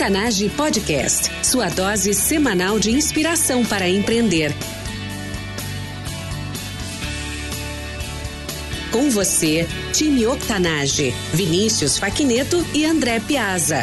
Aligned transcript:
Octanage 0.00 0.48
Podcast, 0.56 1.28
sua 1.44 1.68
dose 1.68 2.14
semanal 2.14 2.78
de 2.78 2.90
inspiração 2.90 3.62
para 3.66 3.86
empreender. 3.86 4.50
Com 8.90 9.10
você, 9.10 9.68
time 9.92 10.26
Octanage, 10.26 11.10
Vinícius 11.34 11.98
Faquineto 11.98 12.56
e 12.74 12.86
André 12.86 13.20
Piazza. 13.20 13.82